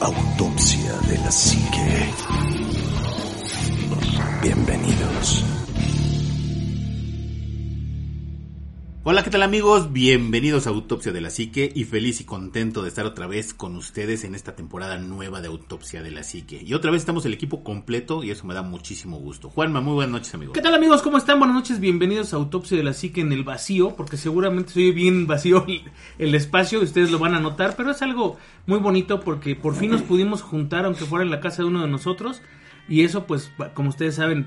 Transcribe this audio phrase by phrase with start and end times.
[0.00, 2.14] Autopsia de la Psique.
[4.42, 5.09] Bienvenidos.
[9.02, 9.94] Hola, ¿qué tal amigos?
[9.94, 13.74] Bienvenidos a Autopsia de la Psique y feliz y contento de estar otra vez con
[13.76, 16.62] ustedes en esta temporada nueva de Autopsia de la Psique.
[16.62, 19.48] Y otra vez estamos el equipo completo y eso me da muchísimo gusto.
[19.48, 20.52] Juanma, muy buenas noches, amigo.
[20.52, 21.00] ¿Qué tal amigos?
[21.00, 21.38] ¿Cómo están?
[21.38, 25.26] Buenas noches, bienvenidos a Autopsia de la Psique en el vacío, porque seguramente soy bien
[25.26, 25.64] vacío
[26.18, 29.92] el espacio, ustedes lo van a notar, pero es algo muy bonito porque por fin
[29.92, 32.42] nos pudimos juntar, aunque fuera en la casa de uno de nosotros,
[32.86, 34.46] y eso pues, como ustedes saben,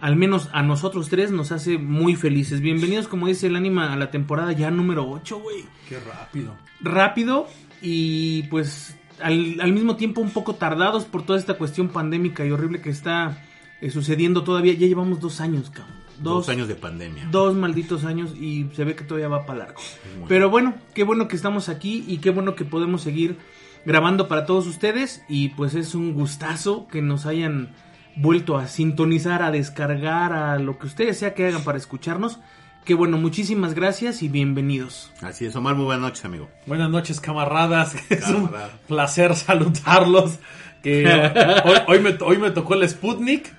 [0.00, 2.60] al menos a nosotros tres nos hace muy felices.
[2.60, 5.64] Bienvenidos, como dice el ánima, a la temporada ya número 8, güey.
[5.88, 6.54] Qué rápido.
[6.80, 7.46] Rápido
[7.82, 12.50] y pues al, al, mismo tiempo un poco tardados por toda esta cuestión pandémica y
[12.50, 13.44] horrible que está
[13.80, 14.72] eh, sucediendo todavía.
[14.72, 16.00] Ya llevamos dos años, cabrón.
[16.18, 17.28] Dos, dos, años de pandemia.
[17.30, 19.80] Dos malditos años y se ve que todavía va para largo.
[20.28, 23.38] Pero bueno, qué bueno que estamos aquí y qué bueno que podemos seguir
[23.86, 27.74] grabando para todos ustedes y pues es un gustazo que nos hayan
[28.16, 32.38] vuelto a sintonizar, a descargar, a lo que ustedes sea que hagan para escucharnos.
[32.84, 35.12] Que bueno, muchísimas gracias y bienvenidos.
[35.20, 36.48] Así es, Omar, muy buenas noches, amigo.
[36.66, 37.94] Buenas noches, camaradas.
[38.10, 38.50] Es un
[38.88, 40.38] placer saludarlos.
[40.82, 41.06] Que
[41.64, 43.52] hoy, hoy, me, hoy me tocó el Sputnik.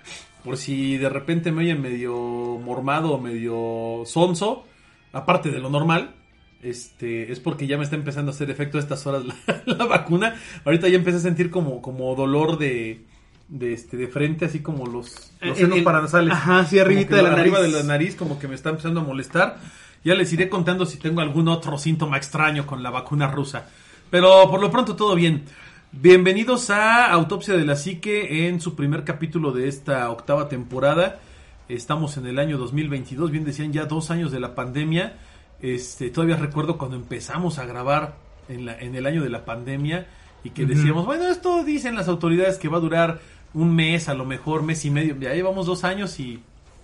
[0.43, 4.65] Por si de repente me oyen medio mormado o medio sonso.
[5.13, 6.15] Aparte de lo normal.
[6.63, 9.35] Este, es porque ya me está empezando a hacer efecto a estas horas la,
[9.65, 10.35] la vacuna.
[10.65, 13.05] Ahorita ya empecé a sentir como, como dolor de,
[13.51, 17.23] de este de frente así como los, los senos el, paranasales ajá sí arribita de
[17.23, 17.73] la arriba nariz.
[17.73, 19.59] de la nariz como que me está empezando a molestar.
[20.03, 23.67] Ya les iré contando si tengo algún otro síntoma extraño con la vacuna rusa.
[24.09, 25.43] Pero por lo pronto todo bien.
[25.91, 31.19] Bienvenidos a Autopsia de la Psique en su primer capítulo de esta octava temporada.
[31.67, 35.17] Estamos en el año 2022 bien decían ya dos años de la pandemia.
[35.61, 38.15] Este todavía recuerdo cuando empezamos a grabar
[38.47, 40.07] en, la, en el año de la pandemia
[40.43, 41.07] y que decíamos, uh -huh.
[41.07, 43.19] bueno, esto dicen las autoridades que va a durar
[43.53, 45.17] un mes, a lo mejor mes y medio.
[45.19, 46.39] Ya llevamos dos años y,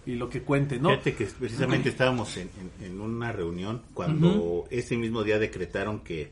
[0.05, 0.89] y lo que cuente, ¿no?
[0.89, 4.67] Fíjate que precisamente estábamos en, en, en una reunión cuando uh -huh.
[4.69, 6.29] ese mismo día decretaron que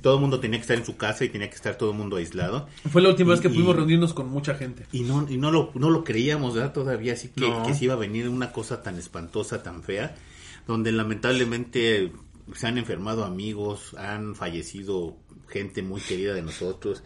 [0.00, 1.96] todo el mundo tenía que estar en su casa y tenía que estar todo el
[1.96, 2.68] mundo aislado.
[2.90, 4.86] Fue la última y, vez que pudimos reunirnos con mucha gente.
[4.92, 6.72] Y no, y no, lo, no lo creíamos, ¿verdad?
[6.72, 7.64] Todavía, así que, no.
[7.66, 10.14] que se iba a venir una cosa tan espantosa, tan fea,
[10.66, 12.12] donde lamentablemente
[12.54, 15.16] se han enfermado amigos, han fallecido
[15.48, 17.02] gente muy querida de nosotros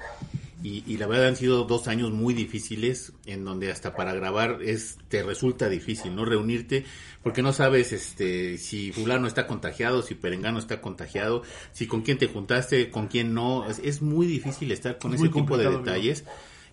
[0.63, 4.59] y, y, la verdad han sido dos años muy difíciles en donde hasta para grabar
[4.61, 6.85] es te resulta difícil no reunirte
[7.23, 12.19] porque no sabes este si fulano está contagiado si perengano está contagiado si con quién
[12.19, 15.71] te juntaste con quién no es, es muy difícil estar con es ese tipo de
[15.71, 16.25] detalles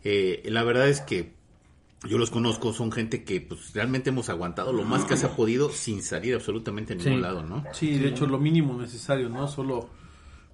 [0.03, 1.34] eh, la verdad es que
[2.08, 5.36] yo los conozco, son gente que pues realmente hemos aguantado lo más que se ha
[5.36, 7.20] podido sin salir absolutamente a ningún sí.
[7.20, 7.64] lado, ¿no?
[7.74, 9.47] Sí, de hecho lo mínimo necesario, ¿no?
[9.47, 9.90] Solo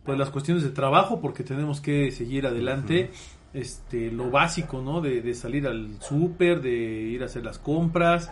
[0.03, 3.09] pues las cuestiones de trabajo porque tenemos que seguir adelante.
[3.11, 3.37] Uh -huh.
[3.53, 5.01] Este, lo básico, ¿no?
[5.01, 8.31] De, de salir al súper, de ir a hacer las compras.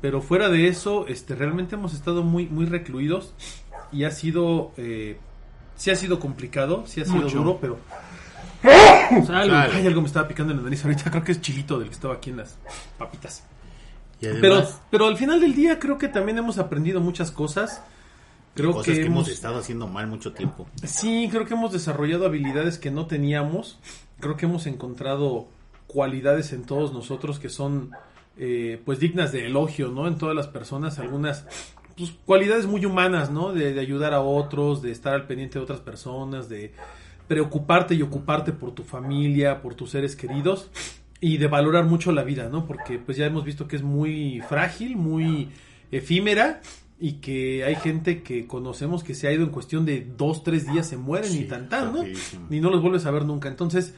[0.00, 3.34] Pero fuera de eso, este, realmente hemos estado muy, muy recluidos
[3.90, 5.16] y ha sido, eh,
[5.76, 7.38] sí ha sido complicado, sí ha sido Mucho.
[7.38, 7.78] duro, pero
[9.26, 9.54] Salud.
[9.54, 11.10] Ay, algo me estaba picando en la nariz ahorita.
[11.10, 12.56] Creo que es chilito del que estaba aquí en las
[12.98, 13.44] papitas.
[14.22, 17.82] Además, pero, pero al final del día creo que también hemos aprendido muchas cosas.
[18.54, 20.66] Creo cosas que, que hemos, hemos estado haciendo mal mucho tiempo.
[20.84, 23.78] Sí, creo que hemos desarrollado habilidades que no teníamos.
[24.20, 25.48] Creo que hemos encontrado
[25.86, 27.90] cualidades en todos nosotros que son
[28.36, 30.06] eh, pues dignas de elogio, ¿no?
[30.06, 31.46] En todas las personas, algunas
[31.96, 33.52] pues, cualidades muy humanas, ¿no?
[33.52, 36.72] De, de ayudar a otros, de estar al pendiente de otras personas, de
[37.26, 40.70] preocuparte y ocuparte por tu familia, por tus seres queridos
[41.20, 42.66] y de valorar mucho la vida, ¿no?
[42.66, 45.48] Porque pues ya hemos visto que es muy frágil, muy
[45.90, 46.60] efímera
[47.00, 50.70] y que hay gente que conocemos que se ha ido en cuestión de dos, tres
[50.70, 52.04] días se mueren Sí, y tan tan, ¿no?
[52.50, 53.48] Ni no los vuelves a ver nunca.
[53.48, 53.94] Entonces,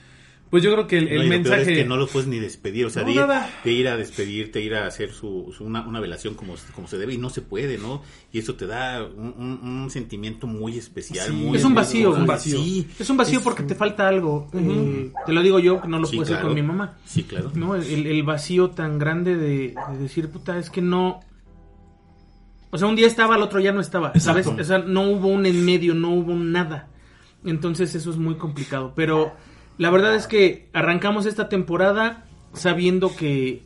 [0.51, 1.73] pues yo creo que el, el No, y lo peor mensaje...
[1.73, 3.21] es que no los puedes ni despedir, o sea, No, de, ir,
[3.65, 6.97] de ir a despedirte, ir a hacer su, su- una, una velación como, como se
[6.99, 8.03] debe y no se puede, ¿no?
[8.33, 11.27] Y eso te da un, un- un sentimiento muy especial.
[11.27, 12.59] Sí, muy Es un vacío, un vacío.
[12.59, 14.49] Sí, Es un vacío es porque te falta algo.
[14.55, 16.97] Eh, te lo digo yo, que no lo Sí, puedo hacer con mi mamá.
[17.05, 17.51] Sí, claro.
[17.55, 17.75] ¿no?
[17.75, 21.21] El, el vacío tan grande de, de decir, puta, es que no...
[22.71, 24.47] O sea, un día estaba, al otro ya no estaba, ¿sabes?
[24.47, 26.89] O sea, no hubo un en medio, no hubo nada.
[27.45, 28.93] Entonces eso es muy complicado.
[28.95, 29.33] Pero
[29.79, 33.63] la verdad es que arrancamos esta temporada sabiendo que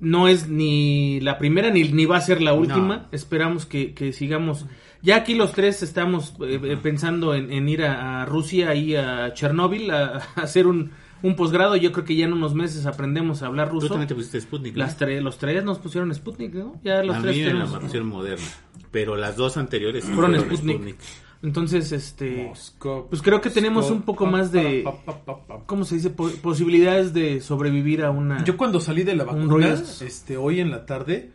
[0.00, 3.06] no es ni la primera ni, ni va a ser la última.
[3.12, 4.66] Esperamos que, que, sigamos.
[5.02, 8.96] Ya aquí los tres estamos eh, eh, pensando en, en ir a, a, Rusia y
[8.96, 10.92] a Chernóbil a, a hacer un,
[11.24, 11.74] un posgrado.
[11.74, 13.88] Yo creo que ya en unos meses aprendemos a hablar ruso.
[13.88, 14.76] Tú también te pusiste Sputnik.
[14.76, 16.80] Las tres, los tres nos pusieron Sputnik, ¿no?
[16.84, 18.46] Ya los a tres mí tenemos- la pusieron moderna.
[18.92, 20.96] Pero las dos anteriores fueron fueron Sputnik.
[21.42, 25.46] Entonces, este, Moscú, pues creo que tenemos un poco más de, pa, pa, pa, pa,
[25.58, 25.62] pa.
[25.66, 26.08] ¿cómo se dice?
[26.08, 28.42] Po- posibilidades de sobrevivir a una...
[28.44, 31.32] Yo cuando salí de la Un vacuna, este, hoy en la tarde,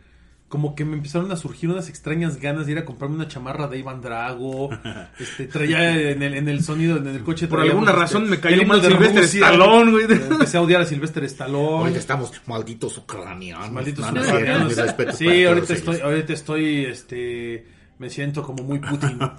[0.50, 3.68] como que me empezaron a surgir unas extrañas ganas de ir a comprarme una chamarra
[3.68, 4.68] de Iván Drago.
[5.18, 7.46] este, traía en el, en el sonido, en el coche.
[7.46, 9.22] Por alguna este, razón me el cayó mal Silvestre.
[9.22, 10.04] Stallone, güey.
[10.10, 11.78] Empecé a odiar a Silvestre Stallone.
[11.82, 13.70] Ahorita estamos malditos ucranianos.
[13.70, 14.66] Malditos No, no ucranianos.
[14.66, 15.70] mis respetos Sí, ahorita ellos.
[15.70, 17.66] estoy, ahorita estoy, este,
[17.98, 19.18] me siento como muy Putin.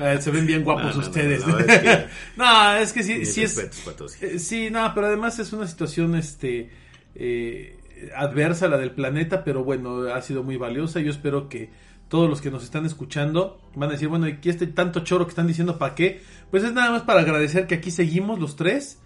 [0.00, 1.44] Eh, Se ven bien guapos No, no, no, ustedes.
[1.44, 2.06] no, es que-
[2.36, 6.70] No, es que sí, sí es, eh, Sí, no, pero además es una situación este
[7.16, 7.77] eh,
[8.16, 11.00] adversa la del planeta, pero bueno, ha sido muy valiosa.
[11.00, 11.70] Yo espero que
[12.08, 15.26] todos los que nos están escuchando van a decir, bueno, ¿y aquí este tanto choro
[15.26, 16.22] que están diciendo para qué?
[16.50, 19.00] Pues es nada más para agradecer que aquí seguimos los tres.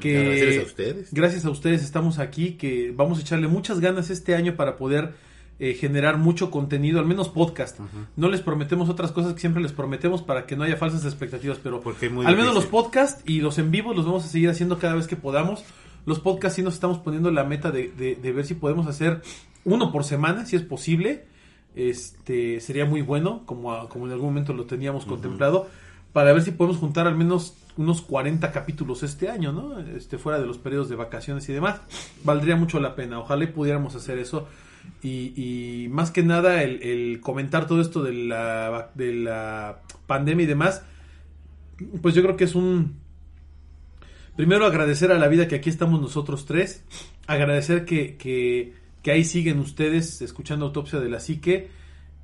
[0.00, 1.12] Que Agradecerles a ustedes.
[1.12, 5.14] gracias a ustedes estamos aquí, que vamos a echarle muchas ganas este año para poder
[5.58, 7.80] eh, generar mucho contenido, al menos podcast.
[8.14, 11.58] No les prometemos otras cosas que siempre les prometemos para que no haya falsas expectativas,
[11.60, 14.28] pero Porque es muy al menos los podcasts y los en vivos los vamos a
[14.28, 15.64] seguir haciendo cada vez que podamos.
[16.06, 19.22] Los podcasts sí nos estamos poniendo la meta de, de- de ver si podemos hacer
[19.64, 21.24] uno por semana, si es posible.
[21.76, 25.68] Este sería muy bueno, como, como en algún momento lo teníamos contemplado,
[26.12, 29.78] para ver si podemos juntar al menos unos 40 capítulos este año, ¿no?
[29.78, 31.80] Este, fuera de los periodos de vacaciones y demás.
[32.24, 33.20] Valdría mucho la pena.
[33.20, 34.48] Ojalá y pudiéramos hacer eso.
[35.02, 40.44] Y, y más que nada el, el comentar todo esto de la, de la pandemia
[40.44, 40.82] y demás,
[42.02, 42.97] pues yo creo que es un...
[44.38, 46.84] Primero agradecer a la vida que aquí estamos nosotros tres,
[47.26, 51.70] agradecer que, que, que ahí siguen ustedes escuchando Autopsia de la Psique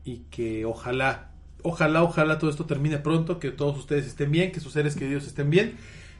[0.04, 1.32] y que ojalá,
[1.64, 5.26] ojalá, ojalá todo esto termine pronto, que todos ustedes estén bien, que sus seres queridos
[5.26, 5.74] estén bien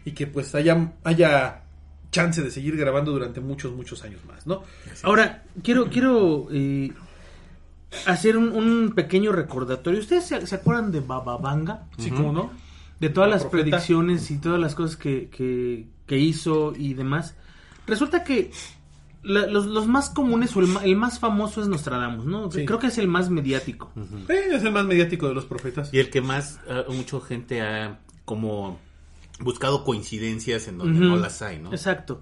[0.05, 1.63] y que pues haya, haya
[2.11, 4.65] chance de seguir grabando durante muchos, muchos años más, ¿no?
[5.05, 6.91] Ahora, quiero, quiero eh,
[8.05, 10.01] hacer un, un pequeño recordatorio.
[10.01, 11.87] ¿Ustedes se, se acuerdan de Bababanga?
[11.99, 12.64] Sí, como no?
[13.01, 13.63] De todas La las profeta.
[13.71, 17.35] predicciones y todas las cosas que, que, que hizo y demás.
[17.87, 18.51] Resulta que
[19.23, 22.51] la- los, los más comunes o el, ma- el más famoso es Nostradamus, ¿no?
[22.51, 22.65] Sí.
[22.65, 23.91] Creo que es el más mediático.
[24.29, 25.93] Eh, es el más mediático de los profetas.
[25.93, 28.79] Y el que más, eh, mucha gente ha como
[29.41, 31.71] buscado coincidencias en donde no las hay, ¿no?
[31.73, 32.21] Exacto.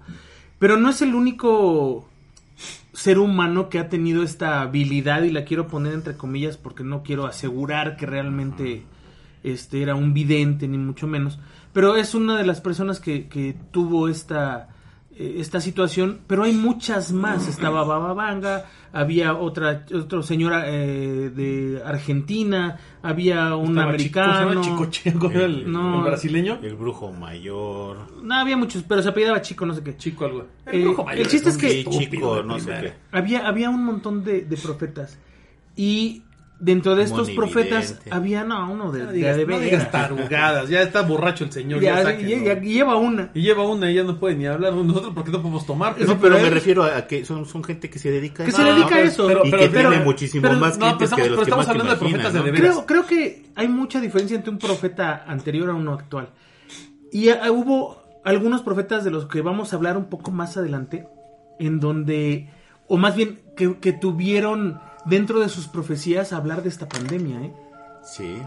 [0.59, 2.09] Pero no es el único
[2.93, 7.03] ser humano que ha tenido esta habilidad y la quiero poner entre comillas porque no
[7.03, 8.83] quiero asegurar que realmente
[9.43, 11.37] este era un vidente ni mucho menos,
[11.73, 14.69] pero es una de las personas que, que tuvo esta
[15.15, 17.47] eh, esta situación, pero hay muchas más.
[17.47, 24.33] Estaba Baba Vanga, había otra otra señora eh, de Argentina, había un Estaba Chico- ¿cómo
[24.33, 24.49] se americano.
[24.49, 24.61] llama?
[24.61, 25.97] Chico Chico, ¿era el, No.
[25.99, 26.57] el brasileño?
[26.63, 28.07] El brujo mayor.
[28.23, 29.97] No, había muchos, pero se apellidaba Chico, no sé qué.
[29.97, 30.47] Chico algo.
[30.65, 32.93] Eh, el chiste es que- Sí, estúpido chico, no sé qué.
[33.11, 35.19] Había, había un montón de, de profetas.
[35.75, 36.23] Y
[36.59, 39.63] dentro de estos profetas había, no, uno de, No de, digas, de no veras.
[39.63, 41.81] digas tarugadas, ya está borracho el señor.
[41.81, 42.29] Ya, Ya, sáquenlo.
[42.45, 43.31] ya- ya lleva una.
[43.33, 44.73] Y lleva una y ya no puede ni hablar.
[44.73, 45.99] Nosotros porque no podemos tomar.
[45.99, 48.61] No, pero me refiero a que son, son gente que se dedica a Que eso.
[48.61, 49.27] se dedica a pero- eso.
[49.27, 51.41] pero- y pero- que pero- tiene muchísimo pero- más no, pero que los pero que
[51.43, 52.45] estamos hablando de imaginas, profetas de ¿no?
[52.45, 52.69] de veras.
[52.75, 56.29] Creo, creo que hay mucha diferencia entre un profeta anterior a uno actual.
[57.11, 61.07] Y ah, hubo algunos profetas de los que vamos a hablar un poco más adelante,
[61.59, 62.49] en donde,
[62.87, 67.53] o más bien, que, que tuvieron dentro de sus profecías hablar de esta pandemia, ¿eh?
[68.03, 68.37] Sí.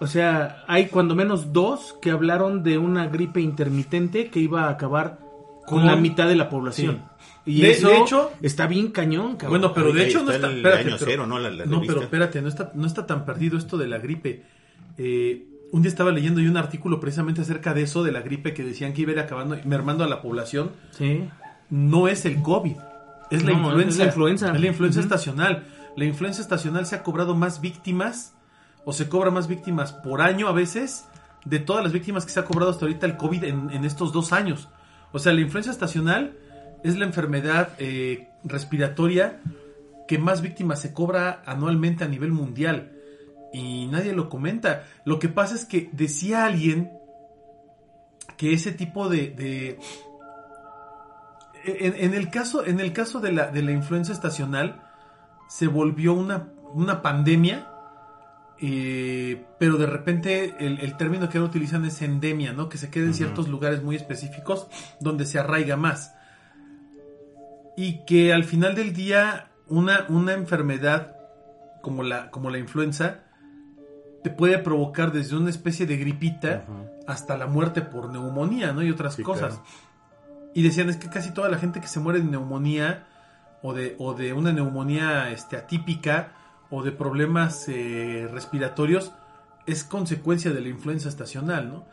[0.00, 4.70] O sea, hay cuando menos dos que hablaron de una gripe intermitente que iba a
[4.70, 5.18] acabar
[5.66, 7.02] con la mitad de la población.
[7.44, 9.60] Y De- eso de hecho- está bien cañón, cabrón.
[9.60, 11.38] Bueno, pero de hecho no está el espérate, año pero- cero, ¿no?
[11.38, 11.86] La- la no, revista.
[11.94, 14.44] pero espérate, no está, no está tan perdido esto de la gripe.
[14.96, 18.54] Eh, un día estaba leyendo yo un artículo precisamente acerca de eso, de la gripe,
[18.54, 20.70] que decían que iba a ir acabando, mermando a la población.
[20.90, 21.28] Sí.
[21.70, 22.76] No es el COVID,
[23.30, 23.88] es la influenza.
[23.90, 24.52] es la influenza.
[24.54, 25.66] Es la influenza estacional.
[25.96, 28.34] La influenza estacional se ha cobrado más víctimas,
[28.84, 31.06] o se cobra más víctimas por año a veces,
[31.44, 34.32] de todas las víctimas que se ha cobrado hasta ahorita el COVID en, estos dos
[34.32, 34.68] años.
[35.12, 36.36] O sea, la influenza estacional
[36.84, 39.40] es la enfermedad eh, respiratoria
[40.06, 42.92] que más víctimas se cobra anualmente a nivel mundial.
[43.52, 44.84] Y nadie lo comenta.
[45.04, 46.90] Lo que pasa es que decía alguien
[48.36, 49.30] que ese tipo de...
[49.30, 49.78] de-
[51.64, 54.87] en, en el caso, en el caso de, la, de la influenza estacional,
[55.48, 57.66] se volvió una, una pandemia
[58.60, 62.68] eh, pero de repente el, el término que ahora utilizan es endemia, ¿no?
[62.68, 64.66] Que se queda en ciertos lugares muy específicos
[65.00, 66.12] donde se arraiga más.
[67.76, 71.14] Y que al final del día una, una enfermedad
[71.82, 73.20] como la, como la influenza
[74.24, 76.64] te puede provocar desde una especie de gripita
[77.06, 78.82] hasta la muerte por neumonía, ¿no?
[78.82, 79.54] Y otras Sí, cosas.
[79.54, 79.64] claro.
[80.52, 83.06] Y decían, es que casi toda la gente que se muere de neumonía
[83.62, 86.32] o de, o de una neumonía este, atípica
[86.70, 89.12] o de problemas eh, respiratorios
[89.66, 91.84] es consecuencia de la influenza estacional, ¿no?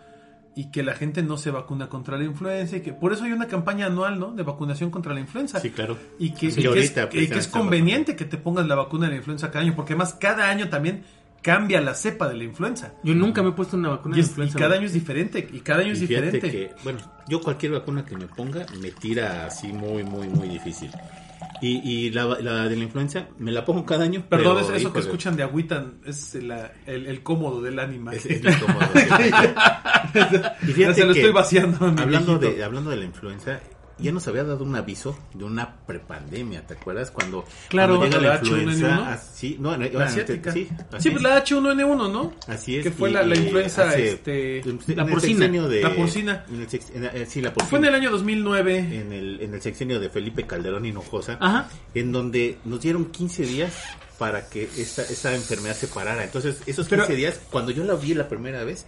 [0.58, 3.34] Y que la gente no se vacuna contra la influenza y que por eso hay
[3.34, 4.32] una campaña anual, ¿no?
[4.32, 5.60] De vacunación contra la influenza.
[5.60, 5.98] Sí, claro.
[6.18, 9.06] Y que, Sí, y que ahorita, es, y que conveniente que te pongas la vacuna
[9.08, 11.04] de la influenza cada año, porque además cada año también
[11.42, 12.94] cambia la cepa de la influenza.
[13.04, 14.58] Yo nunca me he puesto una vacuna Y, de es- y influenza.
[14.58, 14.78] cada güey.
[14.80, 16.40] año es diferente, y cada año es Y diferente.
[16.40, 20.90] que, bueno, yo cualquier vacuna que me ponga me tira así muy, muy, muy difícil.
[21.62, 24.24] Y, y la, la de la influenza me la pongo cada año.
[24.30, 28.14] Perdón, pero, es eso que escuchan de agüita es la- el, el cómodo del ánima.
[28.14, 28.86] Es, es bien cómodo.
[30.64, 31.86] y fíjate se lo que, estoy vaciando.
[31.86, 32.58] hablando viejito.
[32.58, 33.60] de, hablando de la influenza,
[33.98, 37.12] ya nos había dado un aviso de una prepandemia, ¿te acuerdas?
[37.12, 38.72] Cuando, Claro, cuando llega la la H1N1.
[38.72, 40.52] influenza, así, no, no, La asiática.
[40.52, 42.34] Sí, Sí, así, pues la H1N1, ¿no?
[42.48, 42.84] así es.
[42.84, 46.46] que fue y- la- la influenza, hace- este, en la porcina, de- la porcina.
[46.50, 47.70] en el en la- eh, sí, la porcina.
[47.70, 48.78] Fue en el año 2009.
[48.80, 51.70] en el, en el sexenio de Felipe Calderón Hinojosa, Ajá.
[51.94, 53.74] en donde nos dieron 15 días
[54.18, 56.24] para que esta, esta enfermedad se parara.
[56.24, 58.86] Entonces, esos 15 Pero- días, cuando yo la vi la primera vez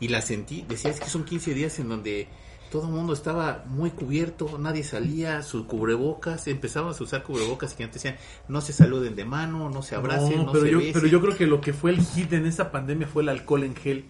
[0.00, 2.28] y la sentí, decía, es que son 15 días en donde
[2.70, 7.76] todo el mundo estaba muy cubierto, nadie salía, sus cubrebocas, empezábamos a usar cubrebocas y
[7.76, 8.18] que antes decían,
[8.48, 10.92] no se saluden de mano, no se abracen, no, pero, se yo, besen.
[10.94, 13.64] pero yo creo que lo que fue el hit en esa pandemia fue el alcohol
[13.64, 14.04] en gel.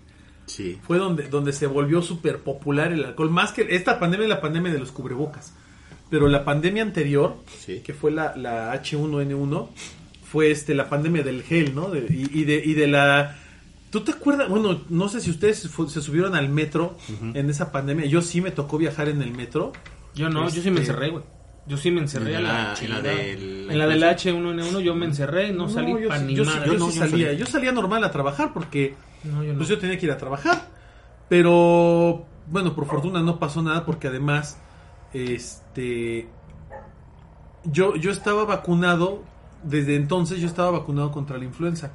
[0.47, 3.31] Sí, Fue donde, donde se volvió súper popular el alcohol.
[3.31, 5.53] Más que esta pandemia es la pandemia de los cubrebocas.
[6.09, 7.81] Pero la pandemia anterior, Sí.
[7.85, 9.69] que fue la, la H1N1,
[10.23, 11.89] fue este la pandemia del gel, ¿no?
[11.91, 13.37] De- y, y de, y de la...
[13.97, 14.51] ¿Tú te acuerdas?
[14.51, 16.99] Bueno, no sé si ustedes se subieron al metro
[17.33, 18.05] en esa pandemia.
[18.05, 19.73] Yo sí me tocó viajar en el metro.
[20.15, 21.25] Yo no, yo sí me Este, encerré, güey.
[21.67, 23.03] Yo sí me encerré En la- la, en la chingada.
[23.03, 26.51] del- En la del H1N1 yo me encerré, no, salí yo, para sí- yo sí-
[26.51, 26.67] madre.
[26.67, 27.27] yo Yo no, sí yo no salía.
[27.29, 27.39] salí.
[27.39, 29.57] Yo salía normal a trabajar porque No, yo no.
[29.57, 30.69] pues yo tenía que ir a trabajar.
[31.31, 34.61] Pero bueno, por fortuna no pasó nada porque además
[35.15, 36.29] este
[37.65, 39.23] yo yo estaba vacunado
[39.63, 41.93] desde entonces yo estaba vacunado contra la influenza.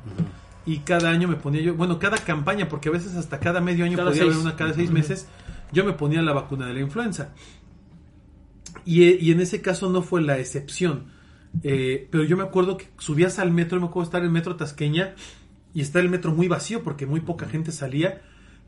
[0.66, 3.84] Y cada año me ponía yo, bueno, cada campaña, porque a veces hasta cada medio
[3.86, 4.34] año Cada podía seis.
[4.34, 5.28] haber una cada seis meses,
[5.72, 7.34] yo me ponía la vacuna de la influenza.
[8.86, 11.06] Y, y en ese caso no fue la excepción.
[11.64, 14.56] Eh, pero yo me acuerdo que subías al metro, me acuerdo estar en el metro
[14.56, 15.16] Tasqueña
[15.74, 18.22] y está el metro muy vacío porque muy poca gente salía.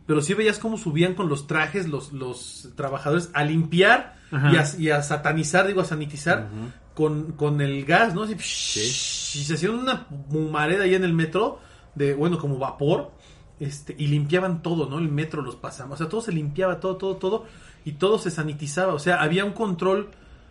[0.06, 4.66] Pero sí veías cómo subían con los trajes los, los trabajadores a limpiar y a,
[4.78, 6.50] y a satanizar, digo, a sanitizar
[6.94, 8.24] con, con el gas, ¿no?
[8.24, 11.60] Así, Y se hacían una humareda ahí en el metro,
[11.96, 13.12] de bueno, como vapor,
[13.60, 14.98] este, y limpiaban todo, ¿no?
[15.00, 17.46] El metro los pasamos, o sea, todo se limpiaba, todo, todo, todo,
[17.86, 20.10] y todo se sanitizaba, o sea, había un control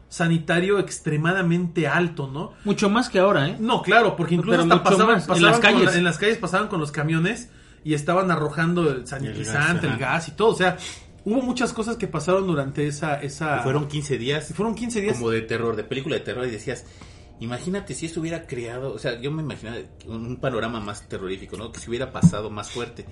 [0.08, 2.52] sanitario extremadamente alto, ¿no?
[2.64, 3.56] Mucho más que ahora, ¿eh?
[3.58, 5.84] No, claro, porque incluso Pero hasta mucho pasaban, más, en pasaban las con calles.
[5.92, 7.50] la- en las calles pasaban con los camiones
[7.84, 10.76] y estaban arrojando el sanitizante, el gas, y todo, o sea,
[11.24, 13.20] hubo muchas cosas que pasaron durante esa...
[13.22, 15.16] esa Y fueron 15 días y fueron 15 días.
[15.16, 16.84] como de terror, de película de terror, y decías,
[17.42, 21.72] imagínate si eso hubiera creado, o sea, yo me imaginaba un, panorama más terrorífico, ¿no?
[21.72, 23.04] Que se hubiera pasado más fuerte.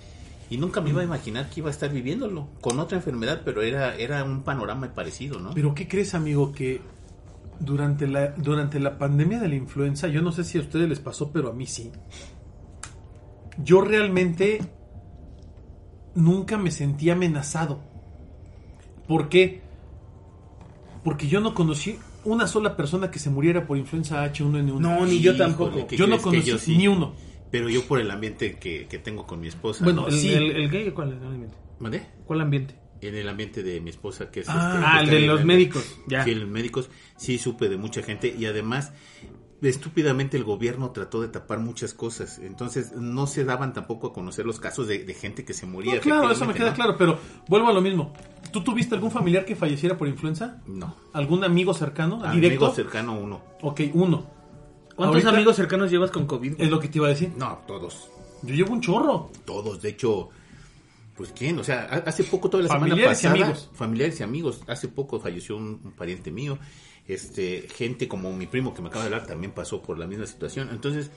[0.49, 3.63] Y nunca me iba a imaginar que iba a estar viviéndolo con otra enfermedad, pero
[3.63, 5.51] era, era un panorama parecido, ¿no?
[5.53, 6.53] Pero ¿qué crees, amigo?
[6.53, 6.81] Que
[7.59, 11.01] durante la, durante la pandemia de la influenza, yo no sé si a ustedes les
[11.01, 11.91] pasó, pero a mí sí.
[13.59, 14.61] Yo realmente
[16.15, 17.81] nunca me sentí amenazado.
[19.09, 19.63] ¿Por qué?
[21.03, 24.79] Porque yo no conocí una sola persona que se muriera por influenza H1N1.
[24.79, 25.87] No, ni yo tampoco.
[25.87, 26.19] ¿qué yo no
[26.59, 26.77] sí?
[26.77, 27.15] ni uno.
[27.51, 29.85] Pero yo por el ambiente que, que tengo con mi esposa.
[29.85, 30.09] Bueno, ¿no?
[30.09, 30.33] ¿El, sí.
[30.33, 31.57] el, el gay cuál es el ambiente?
[31.81, 32.07] ¿Mandé?
[32.25, 32.75] ¿Cuál ambiente?
[33.01, 35.99] En el ambiente de mi esposa, que es Ah, este, Ah, el de los médicos,
[36.07, 36.23] ya.
[36.23, 38.93] Sí, los médicos, sí supe de mucha gente y además
[39.63, 44.47] estúpidamente el gobierno trató de tapar muchas cosas, entonces no se daban tampoco a conocer
[44.47, 45.97] los casos de, de gente que se moría.
[45.97, 46.75] No, claro, eso me queda ¿no?
[46.75, 48.13] claro, pero vuelvo a lo mismo.
[48.53, 50.63] ¿Tú tuviste algún familiar que falleciera por influenza?
[50.67, 52.17] No, ¿Algún amigo cercano?
[52.33, 52.67] ¿Directo?
[52.67, 53.41] amigo cercano uno.
[53.63, 54.27] Ok, uno.
[54.97, 56.55] ¿Cuántos Ahorita- amigos cercanos llevas con COVID?
[56.59, 57.33] Es lo que te iba a decir.
[57.37, 58.09] No, todos,
[58.43, 59.31] Yo llevo un chorro.
[59.45, 60.29] todos, de hecho,
[61.17, 63.71] pues quién, o sea, ha- hace poco toda la Familiares y semana pasada, amigos.
[63.77, 66.59] familiares y amigos, hace poco falleció un, un pariente mío,
[67.13, 70.27] este, gente como mi primo que me acaba de hablar también pasó por la misma
[70.27, 71.11] situación, entonces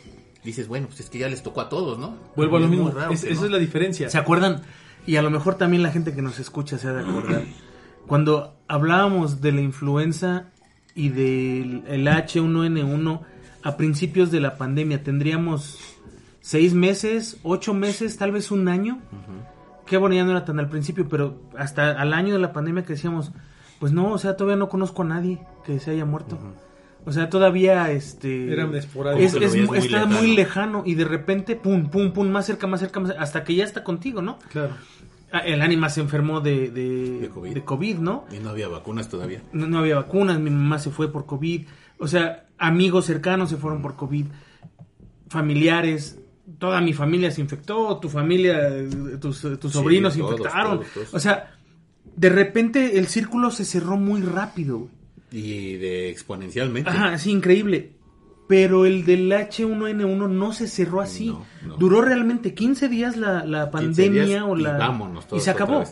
[0.43, 2.17] dices, bueno, pues es que ya les tocó a todos, ¿no?
[2.35, 2.91] Vuelvo a lo mismo.
[2.91, 4.09] raro Es- que esa es la diferencia.
[4.09, 4.61] ¿Se acuerdan?
[5.05, 7.43] Y a lo mejor también la gente que nos escucha se ha de acordar.
[8.07, 10.47] Cuando hablábamos de la influenza
[10.95, 13.21] y del el H1N1
[13.63, 15.79] a principios de la pandemia, tendríamos
[16.41, 18.99] seis meses, ocho meses, tal vez un año.
[19.85, 22.83] Qué bueno, ya no era tan al principio, pero hasta al año de la pandemia
[22.83, 23.31] que decíamos,
[23.83, 26.39] pues no, o sea, todavía no conozco a nadie que se haya muerto.
[27.03, 29.33] O sea, todavía este Eran esporádicos.
[29.41, 30.17] es, es muy está lejano.
[30.21, 33.43] muy lejano y de repente pum pum pum más cerca más cerca más cerca, hasta
[33.43, 34.39] que ya está contigo, ¿no?
[34.53, 34.69] Claro.
[35.33, 37.53] Ah, El ánima se enfermó de, de, De COVID.
[37.55, 38.23] de COVID, ¿no?
[38.31, 39.41] Y no había vacunas todavía.
[39.51, 41.67] no, no había vacunas, mi mamá se fue por COVID,
[41.99, 44.27] o sea, amigos cercanos se fueron por COVID,
[45.27, 46.19] familiares,
[46.57, 48.87] toda mi familia se infectó, tu familia, eh,
[49.19, 51.13] tus, tus Sí, sobrinos se infectaron, todos, todos.
[51.13, 51.55] o sea,
[52.15, 54.91] de repente el círculo se cerró muy rápido, güey.
[55.31, 56.89] Y de exponencialmente.
[56.89, 57.93] Ajá, sí, increíble.
[58.47, 61.27] Pero el del H1N1 no se cerró así.
[61.27, 61.77] No, no.
[61.77, 65.43] Duró realmente 15 días la, la 15 pandemia días o y la vámonos y todos
[65.43, 65.83] se acabó.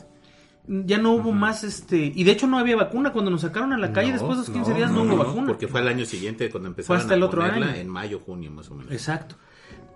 [0.67, 3.77] Ya no hubo más este y de hecho no había vacuna cuando nos sacaron a
[3.77, 5.47] la calle No, después de esos 15 días no, hubo vacuna.
[5.47, 7.75] Porque fue al año siguiente cuando empezaron hasta el otro ponerla año.
[7.77, 8.91] en mayo, junio más o menos.
[8.91, 9.37] Exacto.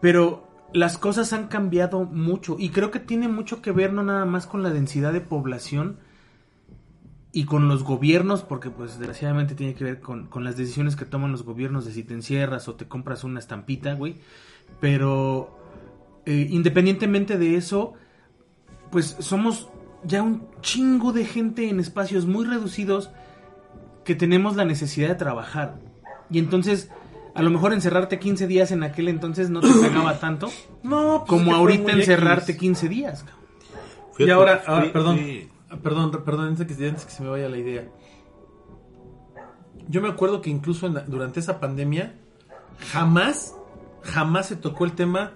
[0.01, 4.25] Pero las cosas han cambiado mucho y creo que tiene mucho que ver no nada
[4.25, 5.99] más con la densidad de población
[7.35, 11.03] y con los gobiernos, porque pues desgraciadamente tiene que ver con, con las decisiones que
[11.03, 14.15] toman los gobiernos de si te encierras o te compras una estampita, güey.
[14.79, 15.59] Pero
[16.25, 17.91] eh, independientemente de eso,
[18.89, 19.67] pues somos
[20.05, 23.09] ya un chingo de gente en espacios muy reducidos
[24.05, 25.77] que tenemos la necesidad de trabajar.
[26.31, 26.89] Y entonces,
[27.33, 30.49] a lo mejor encerrarte 15 días en aquel entonces no te pegaba tanto
[30.83, 32.61] No, pues es como ahorita encerrarte X.
[32.61, 33.25] 15 días.
[33.25, 33.45] cabrón.
[34.19, 35.19] Y ahora, ah, perdón,
[35.81, 37.85] perdón, perdón, antes que, antes que se me vaya la idea.
[39.87, 42.15] Yo me acuerdo que incluso la- durante esa pandemia
[42.91, 43.55] jamás,
[44.03, 45.33] jamás se tocó el tema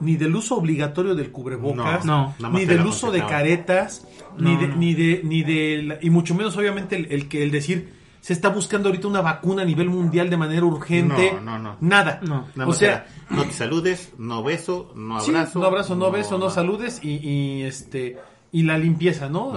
[0.00, 4.06] ni del uso obligatorio del cubrebocas, No, ni del uso de caretas,
[4.38, 4.76] ni, de, no.
[4.76, 8.50] ni de, ni de, y mucho menos obviamente el, el que el decir se está
[8.50, 11.76] buscando ahorita una vacuna a nivel mundial de manera urgente, No, no, no.
[11.80, 12.46] nada, No.
[12.54, 15.58] Nada o sea, no te saludes, no beso, no Sí, abrazo.
[15.58, 18.18] no abrazo, no, beso, no saludes y, y, este
[18.52, 19.48] y la limpieza, ¿no?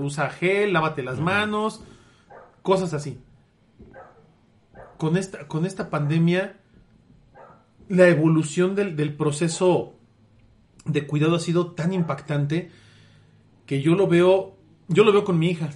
[0.00, 1.82] Usa gel, lávate las manos,
[2.62, 3.18] cosas así.
[4.98, 6.56] Con esta, con esta pandemia,
[7.88, 9.94] la evolución del, del proceso
[10.84, 12.70] de cuidado ha sido tan impactante
[13.66, 14.56] que yo lo veo,
[14.88, 15.70] yo lo veo con mi hija.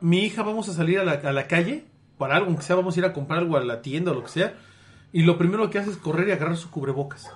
[0.00, 1.84] Mi hija vamos a salir a la, a la calle
[2.16, 4.22] para algo, aunque sea vamos a ir a comprar algo a la tienda o lo
[4.22, 4.54] que sea,
[5.12, 7.28] y lo primero que hace es correr y agarrar su cubrebocas.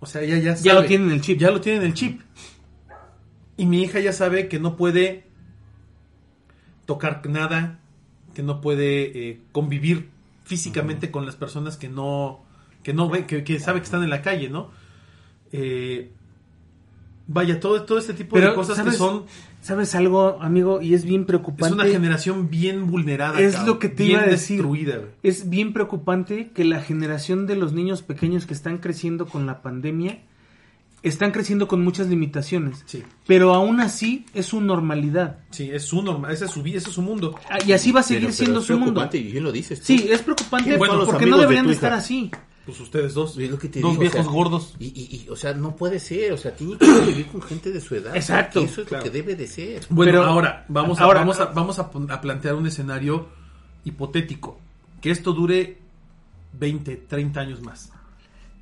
[0.00, 0.74] O sea, ya Ya sabe.
[0.74, 1.38] lo tiene en el chip.
[1.38, 2.20] Ya lo tiene en el chip.
[3.62, 5.22] Y mi hija ya sabe que no puede
[6.84, 7.78] tocar nada,
[8.34, 10.08] que no puede eh, convivir
[10.42, 12.40] físicamente con las personas que no
[12.82, 14.70] que no ve, que, que sabe que están en la calle, ¿no?
[15.52, 16.10] Eh,
[17.28, 19.26] vaya, todo, todo este tipo de cosas ¿sabes, que son
[19.60, 20.82] ¿sabes algo, amigo?
[20.82, 21.74] Y es bien es preocupante.
[21.74, 23.38] una generación bien vulnerada.
[23.38, 24.56] Es cabrón, lo que te bien iba a decir.
[24.56, 25.10] destruida, güey.
[25.22, 29.62] Es bien preocupante que la generación de los niños pequeños que están creciendo con la
[29.62, 30.18] pandemia
[31.02, 32.82] están creciendo con muchas limitaciones.
[32.86, 35.38] Sí, Pero aún así es su normalidad.
[35.50, 37.34] sí, es su normal, ese es su vida, ese es su mundo.
[37.50, 38.86] Ah, Y así va a seguir Pero- pero siendo es su mundo.
[38.94, 39.80] preocupante, y bien lo dices.
[39.80, 39.86] tú.
[39.86, 41.86] Sí, es preocupante ¿Quién fueron los porque no amigos de deberían tu de hija?
[41.86, 42.30] estar así.
[42.64, 44.74] Pues ustedes dos, Es lo que te dos digo, o viejos sea, gordos.
[44.78, 47.72] Y, y- y, o sea, no puede ser, o sea, tiene que convivir con gente
[47.72, 48.14] de su edad.
[48.14, 49.04] Exacto, Eso es claro.
[49.04, 49.84] lo que debe de ser.
[49.90, 53.26] Bueno, Pero- ahora vamos a, vamos a, vamos a, pon- a plantear un escenario
[53.84, 54.60] hipotético.
[55.00, 55.78] Que esto dure
[56.52, 57.90] 20, 30 años más.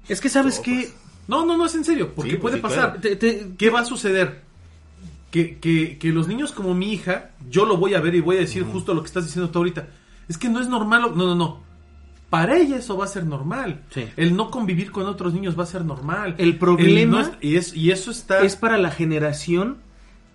[0.09, 0.91] Es que sabes que.
[1.29, 2.79] No, no, no es en serio, porque Sí, puede sí, pasar.
[2.95, 3.01] claro.
[3.01, 4.43] te- te- ¿Qué va a suceder?
[5.31, 8.37] Que, que, que los niños como mi hija, yo lo voy a ver y voy
[8.37, 9.87] a decir justo lo que estás diciendo tú ahorita.
[10.29, 11.03] Es que no es normal.
[11.15, 11.61] No, no, no.
[12.31, 13.83] Para ella eso va a ser normal.
[13.91, 14.07] Sí.
[14.17, 16.35] El no convivir con otros niños va a ser normal.
[16.39, 18.43] El problema no es- y, es- y eso está...
[18.43, 19.79] es para la generación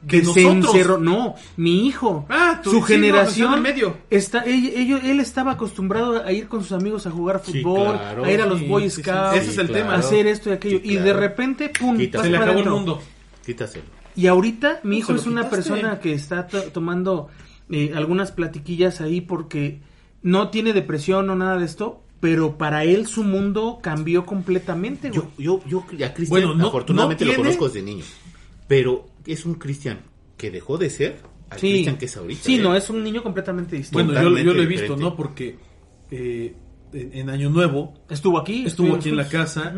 [0.08, 0.76] Que que se nosotros.
[0.76, 0.98] encerró.
[1.00, 2.26] No, mi hijo.
[2.30, 3.46] Ah, tú- su sí, no, generación.
[3.48, 3.98] está en medio.
[4.10, 8.24] Está, él, él estaba acostumbrado a ir con sus amigos a jugar Sí, fútbol, claro,
[8.26, 9.02] a ir a los sí, Boy sí, sí.
[9.02, 9.94] Scouts, Ese es el tema.
[9.94, 10.80] a hacer esto y aquello.
[10.84, 13.02] Sí, Y de repente, pum, Se le acabó el mundo.
[13.46, 13.86] Quítaselo.
[14.16, 15.56] Y ahorita mi No, hijo es una quitaste.
[15.70, 17.28] persona que está to- tomando
[17.70, 19.80] eh, algunas platiquillas ahí porque
[20.22, 25.10] no tiene depresión o nada de esto, pero para él su mundo cambió completamente.
[25.10, 25.22] güey.
[25.38, 28.06] Yo, yo, yo a Cristian, Bueno, no- afortunadamente no lo conozco desde niño.
[28.68, 30.00] Pero es un Cristian
[30.38, 32.44] que dejó de ser al sí, Cristian que es ahorita.
[32.44, 32.60] sí, ¿eh?
[32.60, 34.04] no, es un niño completamente distinto.
[34.12, 35.02] Bueno, yo, yo lo he visto, diferente.
[35.04, 35.16] ¿no?
[35.16, 35.58] Porque
[36.12, 36.56] eh,
[36.94, 38.66] en, en Año Nuevo Estuvo aquí.
[38.66, 39.76] estuvo aquí en la casa.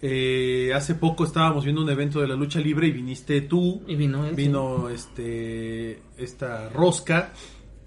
[0.00, 3.82] Eh, hace poco estábamos viendo un evento de la lucha libre y viniste tú.
[3.88, 7.32] Y vino él, Vino este esta rosca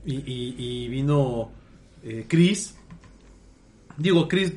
[0.06, 1.52] y, y- y vino
[2.04, 2.76] eh, Chris.
[3.98, 4.54] Digo, Chris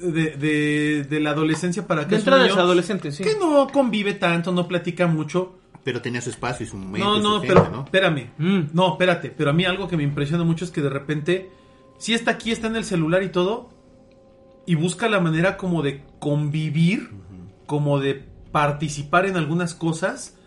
[0.00, 2.10] de, de- de la adolescencia para acá.
[2.10, 3.22] De es un entrada niño es adolescente, sí.
[3.24, 5.58] Que no convive tanto, no platica mucho.
[5.84, 7.06] Pero tenía su espacio y su momento.
[7.06, 7.84] No, no, gente, pero ¿no?
[7.84, 8.30] espérame.
[8.38, 8.60] Mm.
[8.72, 9.30] No, espérate.
[9.30, 11.50] Pero a mí algo que me impresiona mucho es que de repente,
[11.98, 13.68] si está aquí, está en el celular y todo,
[14.66, 17.10] y busca la manera como de convivir,
[17.66, 20.38] como de participar en algunas cosas,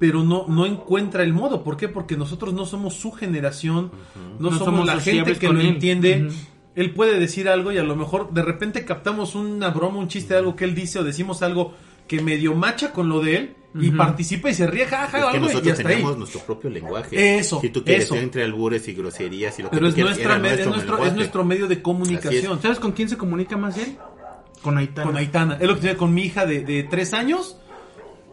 [0.00, 1.62] pero no, no encuentra el modo.
[1.62, 1.88] ¿Por qué?
[1.88, 3.92] Porque nosotros no somos su generación,
[4.38, 5.66] no, No somos, somos la gente que lo él.
[5.66, 6.30] entiende.
[6.74, 10.34] Él puede decir algo y a lo mejor de repente captamos una broma, un chiste
[10.34, 11.74] de algo que él dice o decimos algo
[12.10, 15.18] que medio macha con lo de él y participa y se ríe, jaja, Es que
[15.20, 15.94] algo, y nosotros hasta ahí.
[15.94, 17.38] tenemos nuestro propio lenguaje.
[17.38, 18.16] Eso, Si tú quieres, eso.
[18.16, 20.66] entre albures y groserías y lo que Pero tú es, quieras, nuestra era me- es,
[20.66, 22.60] nuestro, es nuestro medio de comunicación.
[22.60, 23.96] ¿Sabes con quién se comunica más él?
[24.60, 25.06] Con Aitana.
[25.06, 25.56] Con Aitana.
[25.60, 27.56] Es lo que tiene con mi hija de, de tres años.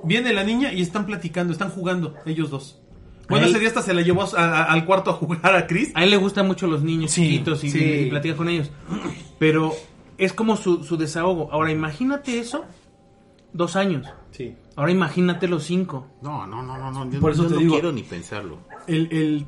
[0.04, 2.80] Viene la niña y están platicando, están jugando, ellos dos.
[3.30, 5.54] Bueno, A él- ese día hasta se la llevó a- a- al cuarto a jugar
[5.56, 5.92] a Chris.
[5.94, 7.80] A él le gustan mucho los niños Sí, chiquitos y, sí.
[7.80, 8.72] y platica con ellos.
[9.38, 9.74] Pero
[10.18, 11.50] es como su, su desahogo.
[11.52, 12.66] Ahora imagínate eso,
[13.54, 14.08] dos años.
[14.32, 14.56] Sí.
[14.76, 16.08] Ahora imagínate los cinco.
[16.22, 17.10] No, no, no, no, no.
[17.12, 18.58] Yo, Por eso yo te no digo- quiero ni pensarlo.
[18.88, 19.46] El, el,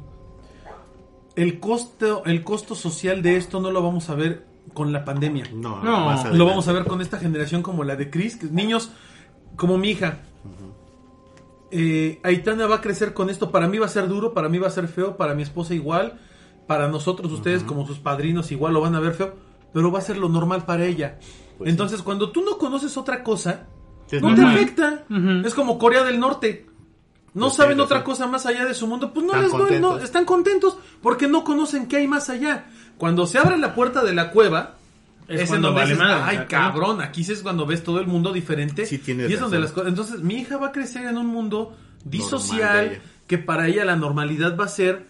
[1.35, 5.45] el costo, el costo social de esto no lo vamos a ver con la pandemia.
[5.53, 8.47] No, No, más lo vamos a ver con esta generación como la de Chris, que
[8.47, 8.91] niños
[9.55, 10.19] como mi hija.
[11.71, 13.51] Eh, Aitana va a crecer con esto.
[13.51, 15.75] Para mí va a ser duro, para mí va a ser feo, para mi esposa
[15.75, 16.19] igual,
[16.67, 19.35] para nosotros, ustedes como sus padrinos igual lo van a ver feo,
[19.73, 21.19] pero va a ser lo normal para ella.
[21.57, 23.67] Pues Entonces, cuando tú no conoces otra cosa,
[24.21, 25.03] No te afecta.
[25.45, 26.65] Es como Corea del Norte.
[27.33, 28.03] No Pues saben sí, otra sí.
[28.05, 31.27] cosa más allá de su mundo, pues no Están les duele, no, están contentos porque
[31.27, 32.65] no conocen qué hay más allá.
[32.97, 34.77] Cuando se abre la puerta de la cueva,
[35.27, 37.99] Es es, en cuando donde vale dices, madre, ay cabrón, aquí es cuando ves todo
[37.99, 38.85] el mundo diferente.
[38.87, 39.89] Sí, y es donde las cosas.
[39.89, 44.57] Entonces, mi hija va a crecer en un mundo disocial que para ella la normalidad
[44.57, 45.05] va a ser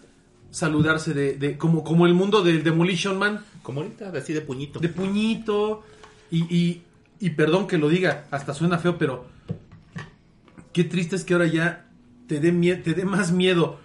[0.51, 4.79] saludarse de, de- como, como el mundo del Demolition Man, Como ahorita, así de puñito.
[4.79, 5.83] de puñito
[6.31, 6.81] y, y,
[7.19, 9.25] y perdón que lo diga, hasta suena feo, pero
[10.73, 11.87] qué triste es que ahora ya
[12.27, 13.79] te dé mie- te dé más miedo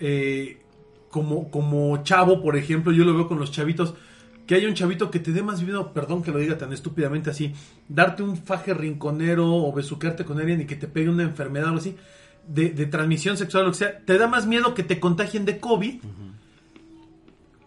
[0.00, 0.58] eh,
[1.10, 3.94] como, como chavo, por ejemplo, yo lo veo con los chavitos,
[4.46, 7.30] que haya un chavito que te dé más miedo, perdón que lo diga tan estúpidamente
[7.30, 7.52] así,
[7.88, 11.68] darte un faje rinconero o besuquearte con alguien y que te pegue una enfermedad o
[11.68, 11.94] algo así,
[12.48, 15.44] de, de transmisión sexual o lo que sea, te da más miedo que te contagien
[15.44, 16.00] de COVID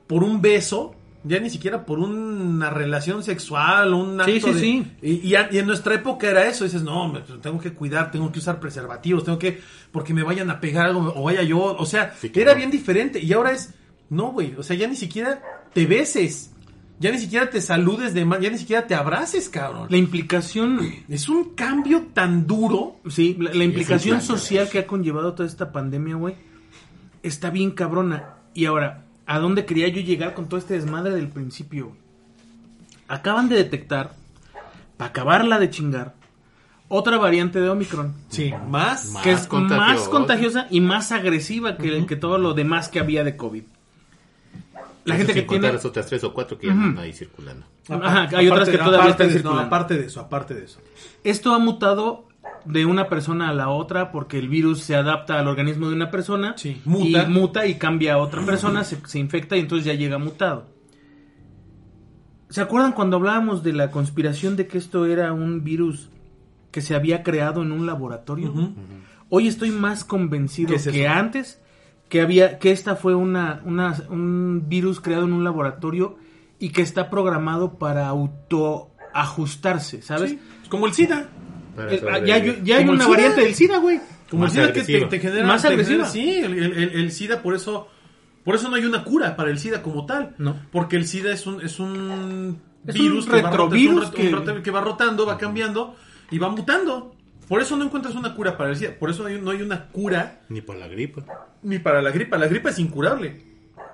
[0.07, 4.59] por un beso, ya ni siquiera por una relación sexual, un acto Sí, sí, de-
[4.59, 4.91] sí.
[5.01, 8.11] Y, y a- y en nuestra época era eso, dices, no, me tengo que cuidar,
[8.11, 9.59] tengo que usar preservativos, tengo que,
[9.91, 12.57] porque me vayan a pegar algo, o vaya yo, o sea, Sí, era claro.
[12.57, 13.73] bien diferente, y ahora es,
[14.09, 15.41] no, güey, o sea, ya ni siquiera
[15.73, 16.51] te beses,
[16.99, 19.87] ya ni siquiera te saludes de más, ya ni siquiera te abraces, cabrón.
[19.89, 22.97] La implicación, Es un cambio tan duro.
[23.09, 26.35] sí, la, la implicación social que ha conllevado toda esta pandemia, güey,
[27.23, 28.35] está bien cabrona.
[28.53, 31.95] Y ahora, ¿a dónde quería yo llegar con todo este desmadre del principio?
[33.07, 34.15] Acaban de detectar,
[34.97, 36.15] para acabarla de chingar,
[36.87, 38.13] otra variante de Omicron.
[38.29, 39.09] Sí, más.
[39.11, 40.09] Más que es más contagiosa.
[40.09, 43.63] contagiosa y más agresiva que, que todo lo demás que había de COVID.
[45.05, 45.73] La Eso gente que tiene...
[45.73, 47.65] las otras tres o cuatro que ya andan ahí circulando.
[47.89, 49.67] Ajá, hay otras que todavía están de, no, circulando.
[49.67, 50.79] aparte de eso, aparte de eso.
[51.23, 52.27] Esto ha mutado
[52.65, 56.09] de una persona a la otra porque el virus se adapta al organismo de una
[56.11, 57.23] persona Sí, muta.
[57.23, 60.67] y muta y cambia a otra persona, se, se infecta y entonces ya llega mutado.
[62.49, 66.09] ¿Se acuerdan cuando hablábamos de la conspiración de que esto era un virus
[66.71, 68.53] que se había creado en un laboratorio?
[69.29, 71.59] Hoy estoy más convencido ¿Qué es que antes
[72.09, 76.17] que había que esta fue una, una- un virus creado en un laboratorio
[76.59, 80.31] y que está programado para autoajustarse, ¿sabes?
[80.31, 81.27] Sí, como el SIDA.
[81.75, 82.27] Para El- sobrevivir.
[82.27, 83.09] ya, hay- ya hay una SIDA.
[83.09, 83.99] variante del SIDA, güey.
[84.29, 85.45] Como el SIDA que te, genera.
[85.45, 86.05] Más agresiva.
[86.05, 87.87] sí, el, el- el- el SIDA, por eso.
[88.43, 90.35] Por eso no hay una cura para el SIDA como tal.
[90.37, 90.59] No.
[90.71, 94.09] Porque el SIDA es un, es un Es virus un que, va rotando, retrovirus es
[94.09, 95.95] un ret- un que- va rotando, va cambiando
[96.29, 97.15] y va mutando.
[97.47, 98.95] Por eso no encuentras una cura para el SIDA.
[98.99, 101.23] Por eso no hay, no hay una cura Ni por la gripa.
[101.61, 102.37] ni para la gripa.
[102.37, 103.41] La gripa es incurable.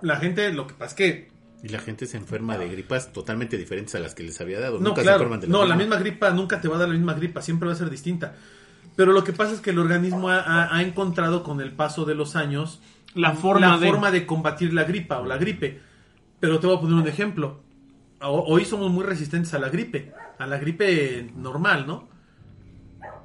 [0.02, 1.28] La gente, lo que pasa es que
[1.64, 4.80] Y la gente se enferma de gripas totalmente diferentes a las que les había dado.
[4.80, 5.28] No, Nunca claro.
[5.38, 5.96] de no, la misma.
[5.96, 8.36] misma gripa nunca te va a dar la misma gripa, siempre va a ser distinta.
[8.96, 12.06] Pero lo que pasa es que el organismo ha, ha- ha encontrado con el paso
[12.06, 12.82] de los años
[13.16, 15.82] La forma la de- forma de combatir la gripa o la gripe.
[16.40, 17.62] Pero te voy a poner un ejemplo.
[18.22, 22.08] Ho- Hoy somos muy resistentes a la gripe, a la gripe normal, ¿no?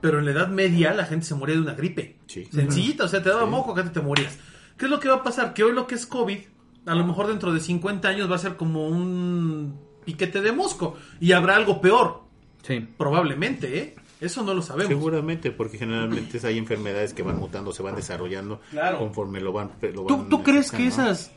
[0.01, 2.16] Pero en la Edad Media la gente se moría de una gripe.
[2.27, 2.44] Sí.
[2.53, 3.51] Sencillita, o sea, te daba Sí.
[3.51, 4.38] moco, acá te morías.
[4.77, 5.55] ¿Qué es lo que va a pasar?
[5.55, 6.38] Que hoy lo que es COVID,
[6.87, 10.97] a lo mejor dentro de 50 años va a ser como un piquete de mosco.
[11.20, 12.23] Y habrá algo peor.
[12.62, 12.87] Sí.
[12.97, 13.94] Probablemente, ¿eh?
[14.20, 14.88] Eso no lo sabemos.
[14.88, 18.99] Seguramente, porque generalmente hay enfermedades que van mutando, se van desarrollando Claro.
[18.99, 19.73] conforme lo van.
[19.83, 21.33] Lo ¿Tú, van tú crees que esas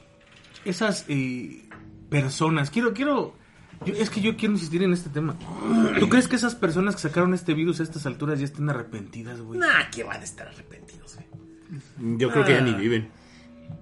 [0.64, 1.68] esas eh,
[2.10, 3.34] personas, quiero quiero
[3.86, 5.36] yo- es que yo quiero insistir en este tema.
[6.00, 9.42] ¿Tú crees que esas personas que sacaron este virus a estas alturas ya estén arrepentidas,
[9.42, 9.60] güey?
[9.60, 12.18] Nah, que van a estar arrepentidos, güey.
[12.18, 12.62] Yo creo que ya Ah.
[12.62, 13.10] ni viven.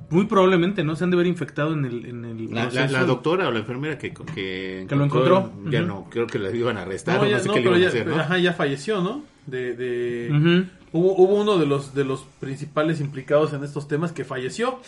[0.09, 0.95] Muy probablemente, ¿no?
[0.95, 2.05] Se han de haber infectado en el...
[2.05, 5.51] En el la, la, la, doctora o la enfermera que, que, que lo encontró.
[5.69, 5.87] Ya uh -huh.
[5.87, 7.17] no, creo que la iban a arrestar.
[7.17, 8.15] No, no, ya, sé no, qué le pero iban ya, a hacer, ¿no?
[8.15, 9.23] ajá, ya falleció, ¿no?
[9.47, 10.29] De, de...
[10.31, 10.69] Uh -huh.
[10.91, 14.79] hubo, hubo uno de los, de los principales implicados en estos temas que falleció.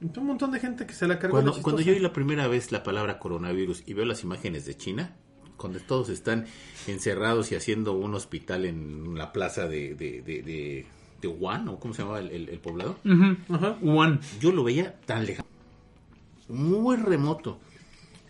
[0.00, 1.36] Un montón de gente que se la cargó.
[1.36, 4.76] Cuando, cuando yo oí la primera vez la palabra coronavirus y veo las imágenes de
[4.76, 5.16] China,
[5.56, 6.46] cuando todos están
[6.88, 10.86] encerrados y haciendo un hospital en la plaza de, de, de, de,
[11.20, 12.96] de Wuhan, ¿o cómo se llamaba el, el, el poblado?
[13.04, 13.78] Uh -huh.
[13.82, 14.20] One.
[14.40, 15.48] Yo lo veía tan lejano,
[16.48, 17.58] muy remoto.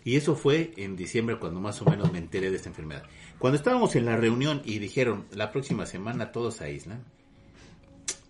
[0.03, 3.03] Y eso fue en diciembre cuando más o menos me enteré de esta enfermedad.
[3.39, 7.03] Cuando estábamos en la reunión y dijeron, la próxima semana todos se aíslan,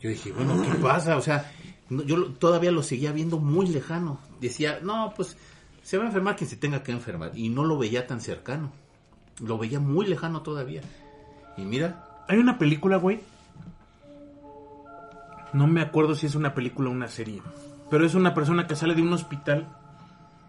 [0.02, 1.18] yo dije, bueno, ¿qué pasa?
[1.18, 1.52] O sea,
[1.90, 4.20] yo todavía lo seguía viendo muy lejano.
[4.40, 5.36] Decía, no, pues
[5.84, 7.32] se va a enfermar quien se tenga que enfermar.
[7.36, 8.72] Y no lo veía tan cercano.
[9.40, 10.82] Lo veía muy lejano todavía.
[11.58, 13.20] Y mira, Hay una película, güey.
[15.56, 17.42] No me acuerdo si es una película o una serie.
[17.90, 19.68] Pero es una persona que sale de un hospital.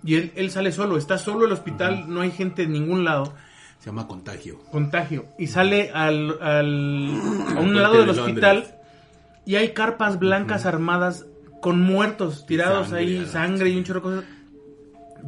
[0.05, 3.33] Y él, él sale solo, está solo el hospital, no hay gente en ningún lado.
[3.79, 4.59] se llama contagio.
[4.71, 5.27] Contagio.
[5.39, 7.11] Y sale al, al-
[7.57, 8.57] a un lado del de hospital.
[8.57, 8.75] Londres.
[9.45, 11.27] Y hay carpas blancas armadas
[11.61, 14.31] con muertos tirados sangre, ahí, ah, sangre y un chorro de cosas.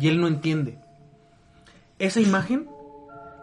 [0.01, 0.79] Y él no entiende.
[1.99, 2.69] Esa imagen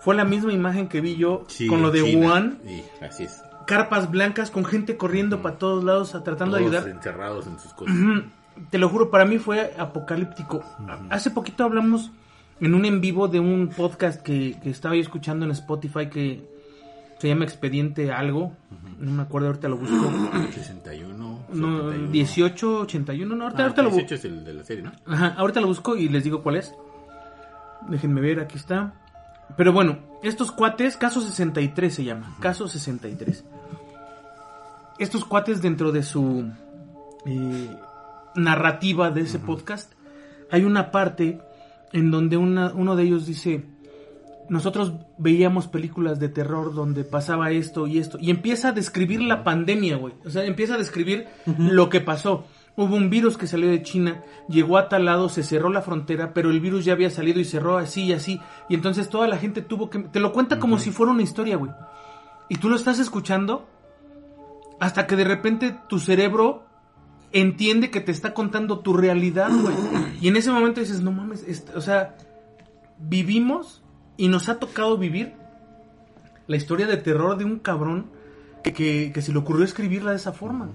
[0.02, 2.28] fue la misma imagen que vi yo Sí, con lo de China.
[2.28, 2.60] Wuhan.
[2.66, 3.42] Sí, así es.
[3.68, 6.88] Carpas blancas con gente corriendo para todos lados tratando de ayudar.
[6.88, 7.96] encerrados en sus cosas.
[7.96, 8.24] Ujú.
[8.70, 10.64] Te lo juro, para mí fue apocalíptico.
[11.10, 12.12] Hace poquito hablamos
[12.62, 16.48] en un en vivo de un podcast que, que estaba yo escuchando en Spotify que
[17.20, 18.54] se llama Expediente Algo.
[19.00, 20.10] No me acuerdo, ahorita lo busco.
[20.54, 21.18] 61,
[21.54, 22.12] No, 71.
[22.12, 24.92] 18, 81, no, ahorita, Ah, ahorita lo bu- 18 es el de la serie, ¿no?
[25.14, 26.74] Ajá, ahorita lo busco y les digo cuál es.
[27.90, 28.94] Déjenme ver, aquí está.
[29.58, 33.44] Pero bueno, estos cuates, caso 63 se llama, caso 63.
[34.98, 36.46] Estos cuates dentro de su
[37.26, 37.70] eh,
[38.36, 39.92] narrativa de ese podcast,
[40.52, 41.40] hay una parte
[41.92, 43.66] en donde una- uno de ellos dice,
[44.50, 49.44] nosotros veíamos películas de terror donde pasaba esto y esto, y empieza a describir la
[49.44, 50.14] pandemia, güey.
[50.26, 51.28] O sea, empieza a describir
[51.58, 52.46] lo que pasó.
[52.78, 56.34] Hubo un virus que salió de China, llegó a tal lado, se cerró la frontera,
[56.34, 58.42] pero el virus ya había salido y cerró así y así.
[58.68, 60.00] Y entonces toda la gente tuvo que...
[60.00, 61.72] Te lo cuenta como si fuera una historia, güey.
[62.50, 63.66] Y tú lo estás escuchando
[64.80, 66.66] hasta que de repente tu cerebro
[67.32, 69.76] entiende que te está contando tu realidad, güey.
[70.22, 72.16] Y en ese momento dices, no mames, o sea,
[72.98, 73.84] vivimos
[74.18, 75.34] y nos ha tocado vivir
[76.48, 78.08] la historia de terror de un cabrón
[78.64, 80.70] que, que, que se le ocurrió escribirla de esa forma.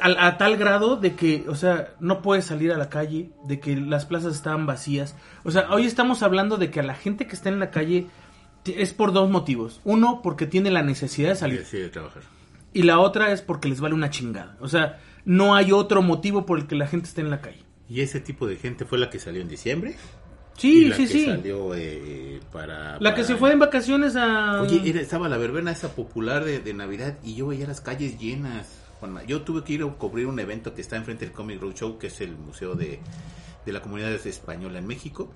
[0.00, 3.58] A, a tal grado de que, o sea, no puedes salir a la calle, de
[3.58, 5.16] que las plazas estaban vacías.
[5.44, 8.06] O sea, hoy estamos hablando de que a la gente que está en la calle
[8.64, 9.80] es por dos motivos.
[9.84, 11.66] Uno, porque tiene la necesidad de Y salir.
[11.66, 12.22] de trabajar.
[12.72, 14.56] Y la otra es porque les vale una chingada.
[14.60, 17.64] O sea, no hay otro motivo por el que la gente esté en la calle.
[17.88, 19.92] Y ese tipo de gente fue la que salió en diciembre.
[19.92, 21.24] y Sí, la sí, que sí.
[21.24, 22.98] salió eh, para...
[23.00, 24.60] La que se fue en vacaciones a...
[24.60, 28.18] Oye, era- estaba la verbena esa popular de, de Navidad y yo veía las calles
[28.18, 28.77] llenas.
[29.26, 32.08] Yo tuve que ir a cubrir un evento que está enfrente del Comic Roadshow, que
[32.08, 33.00] es el museo de,
[33.64, 35.30] de la comunidad española en México.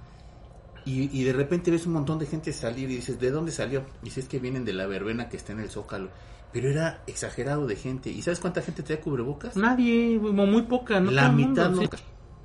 [0.84, 3.84] Y, y de repente ves un montón de gente salir y dices, ¿de dónde salió?
[4.02, 6.10] Y dices que vienen de la verbena que está en el Zócalo.
[6.52, 8.10] Pero era exagerado de gente.
[8.10, 9.56] ¿Y sabes cuánta gente traía cubrebocas?
[9.56, 11.10] Nadie, muy poca, ¿no?
[11.10, 11.96] la mitad mundo, no.
[11.96, 12.02] sí.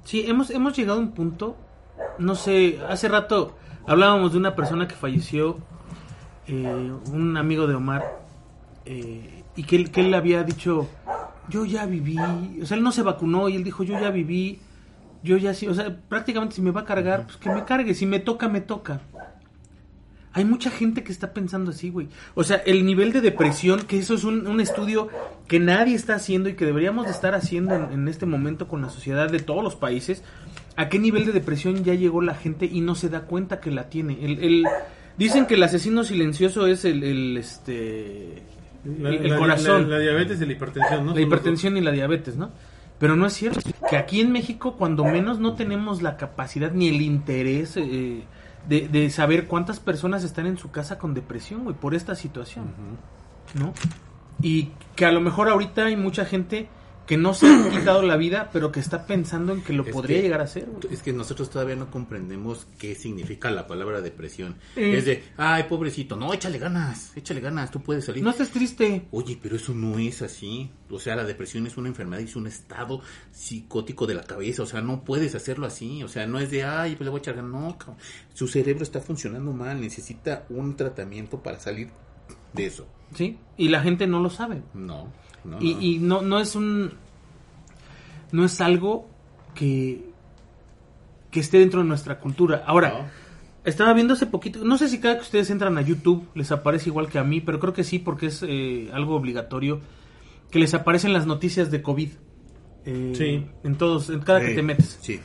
[0.07, 1.57] Sí, hemos, hemos llegado a un punto,
[2.17, 5.57] no sé, hace rato hablábamos de una persona que falleció,
[6.47, 8.23] eh, un amigo de Omar,
[8.85, 10.87] eh, y que él, que él había dicho,
[11.49, 12.17] yo ya viví,
[12.61, 14.59] o sea, él no se vacunó y él dijo, yo ya viví,
[15.23, 17.93] yo ya sí, o sea, prácticamente si me va a cargar, pues que me cargue,
[17.93, 19.01] si me toca, me toca.
[20.33, 22.09] Hay mucha gente que está pensando así, güey.
[22.35, 25.09] O sea, el nivel de depresión, que eso es un, un estudio
[25.47, 28.83] que nadie está haciendo y que deberíamos de estar haciendo en, en este momento con
[28.83, 30.23] la sociedad de todos los países.
[30.75, 33.71] ¿A qué nivel de depresión ya llegó la gente y no se da cuenta que
[33.71, 34.19] la tiene?
[34.23, 34.63] El,
[35.17, 38.43] dicen que el asesino silencioso es el, el, este,
[38.99, 39.89] La, el, la- corazón.
[39.89, 41.13] La, la diabetes y la hipertensión, ¿no?
[41.13, 42.51] La hipertensión y la diabetes, ¿no?
[42.99, 43.59] Pero no es cierto.
[43.89, 48.23] Que aquí en México, cuando menos no tenemos la capacidad ni el interés eh,
[48.67, 52.65] de, de saber cuántas personas están en su casa con depresión, güey, por esta situación,
[53.53, 53.73] ¿no?
[54.41, 56.69] Y que a lo mejor ahorita hay mucha gente
[57.07, 59.91] que no se ha quitado la vida, pero que está pensando en que lo Es
[59.93, 60.93] podría que- llegar a ser, güey.
[60.93, 64.57] Es que nosotros todavía no comprendemos qué significa la palabra depresión.
[64.75, 64.97] Eh.
[64.97, 68.23] Es de, ay, pobrecito, no, échale ganas, échale ganas, tú puedes salir.
[68.23, 69.07] No estés triste.
[69.11, 70.69] Oye, pero eso no es así.
[70.89, 74.63] O sea, la depresión es una enfermedad y es un estado psicótico de la cabeza.
[74.63, 76.03] O sea, no puedes hacerlo así.
[76.03, 77.51] O sea, no es de, ay, pues le voy a echar ganas.
[77.51, 77.97] No, cabrón.
[78.33, 79.79] su cerebro está funcionando mal.
[79.79, 81.89] Necesita un tratamiento para salir
[82.53, 82.85] de eso.
[83.15, 83.37] ¿Sí?
[83.57, 84.61] Y la gente no lo sabe.
[84.73, 85.11] No,
[85.47, 85.57] no.
[85.61, 85.81] y, no.
[85.81, 86.91] y no, no es un
[88.31, 89.07] no es algo
[89.55, 90.03] que,
[91.31, 92.63] que esté dentro de nuestra cultura.
[92.67, 93.05] Ahora, No.
[93.63, 96.89] estaba viendo hace poquito, no sé si cada que ustedes entran a YouTube les aparece
[96.89, 99.79] igual que a mí, pero creo que sí porque es eh, algo obligatorio,
[100.51, 102.09] que les aparecen las noticias de COVID.
[102.85, 103.45] Eh, Sí.
[103.63, 104.97] En todos, en cada que te metes.
[105.01, 105.19] Sí.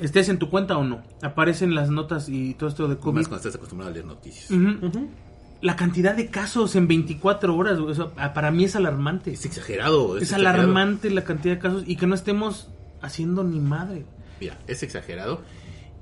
[0.00, 3.14] Estés en tu cuenta o no, aparecen las notas y todo esto de Más COVID.
[3.22, 4.50] cuando estás acostumbrado a leer noticias.
[5.62, 7.78] La cantidad de casos en 24 horas,
[8.34, 9.32] para mí es alarmante.
[9.32, 10.16] Es exagerado.
[10.18, 10.56] Es exagerado.
[10.62, 12.68] alarmante la cantidad de casos y que no estemos
[13.00, 14.04] haciendo ni madre.
[14.40, 15.40] Mira, es exagerado.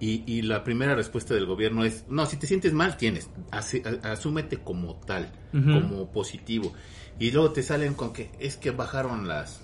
[0.00, 3.82] Y, y la primera respuesta del gobierno es, no, si te sientes mal, tienes, Ase-
[4.02, 6.72] a- asúmete como tal, como positivo.
[7.18, 9.60] Y luego te salen con que es que bajaron las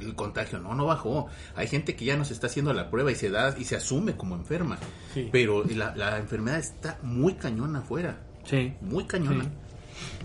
[0.00, 0.58] el contagio.
[0.58, 1.28] No, no bajó.
[1.54, 4.16] Hay gente que ya nos está haciendo la prueba y se da y se asume
[4.16, 4.78] como enferma.
[5.14, 5.28] Sí.
[5.30, 8.18] Pero la, la enfermedad está muy cañona afuera.
[8.48, 8.72] Sí.
[8.80, 9.44] Muy cañona.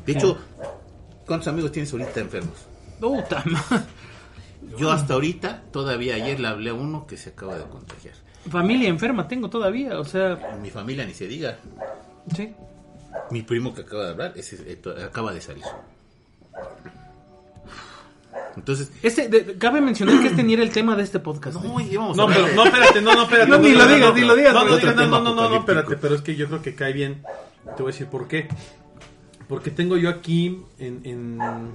[0.05, 0.37] De hecho,
[1.25, 2.53] ¿cuántos amigos tienes ahorita enfermos?
[4.77, 8.13] Yo hasta ahorita, todavía ayer le hablé a uno que se acaba de contagiar.
[8.49, 11.57] Familia enferma tengo todavía, o sea, Mi familia ni se diga.
[12.35, 12.53] sí.
[13.29, 15.63] Mi primo que acaba de hablar, ese eh, to- acaba de salir.
[18.55, 21.55] Entonces, Este, de- cabe mencionar que este ni era el tema de este podcast.
[21.61, 21.89] no, ¿eh?
[21.93, 23.49] No, hablar pero no, espérate, no, no, espérate.
[23.49, 25.35] No, no, ni no, lo no, digas, no, ni lo digas, No, no, no, no,
[25.35, 27.21] no, no, espérate, pero es que yo creo que cae bien.
[27.65, 28.47] Te voy a decir por qué.
[29.47, 31.01] Porque tengo yo aquí en.
[31.03, 31.71] en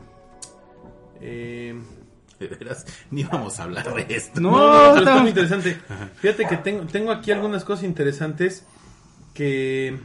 [1.20, 1.74] eh,
[2.38, 4.40] de veras, ni íbamos a hablar de esto.
[4.40, 5.78] No, no, no, está- muy interesante.
[6.16, 8.66] Fíjate que tengo, tengo aquí algunas cosas interesantes
[9.32, 9.98] que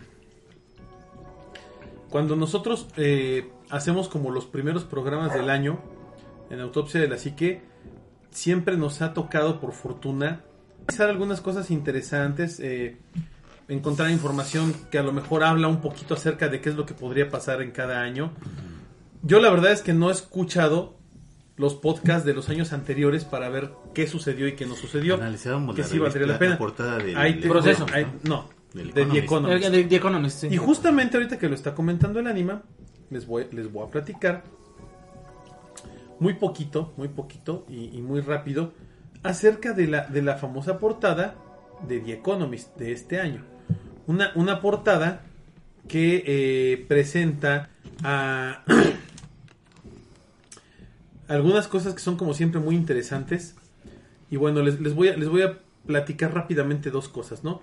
[2.10, 5.80] cuando nosotros eh, hacemos como los primeros programas del año
[6.50, 7.62] en Autopsia de la Psique,
[8.32, 10.42] siempre nos ha tocado, por fortuna,
[10.88, 12.98] realizar algunas cosas interesantes, eh,
[13.72, 16.94] encontrar información que a lo mejor habla un poquito acerca de qué es lo que
[16.94, 18.32] podría pasar en cada año.
[19.24, 20.98] Yo la verdad es que no he escuchado
[21.58, 25.16] los podcasts de los años anteriores para ver qué sucedió y qué no sucedió.
[25.16, 26.52] Analizábamos que la sí valdría la pena.
[26.54, 27.86] la portada del- te- Proceso.
[28.24, 29.24] no, Del de The Economist.
[29.26, 29.70] Economist.
[29.70, 30.48] De, The Economist, sí.
[30.50, 32.64] Y justamente ahorita que lo está comentando el anima,
[33.10, 34.44] les voy, les voy a platicar
[36.20, 38.74] muy poquito, muy poquito y, y muy rápido
[39.24, 41.36] acerca de la, de la famosa portada
[41.88, 43.44] de The Economist de este año.
[44.08, 45.24] Una, una portada
[45.88, 47.70] que eh, presenta
[48.04, 48.64] a
[51.28, 53.56] algunas cosas que son como siempre muy interesantes.
[54.30, 57.62] Y bueno, les, les voy, a, les voy a platicar rápidamente dos cosas, ¿no?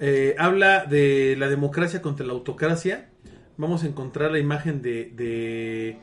[0.00, 3.08] Eh, habla de la democracia contra la autocracia.
[3.56, 5.98] Vamos a encontrar la imagen de, de,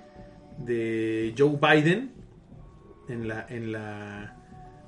[0.58, 2.12] de Joe Biden
[3.10, 4.38] en la, en la,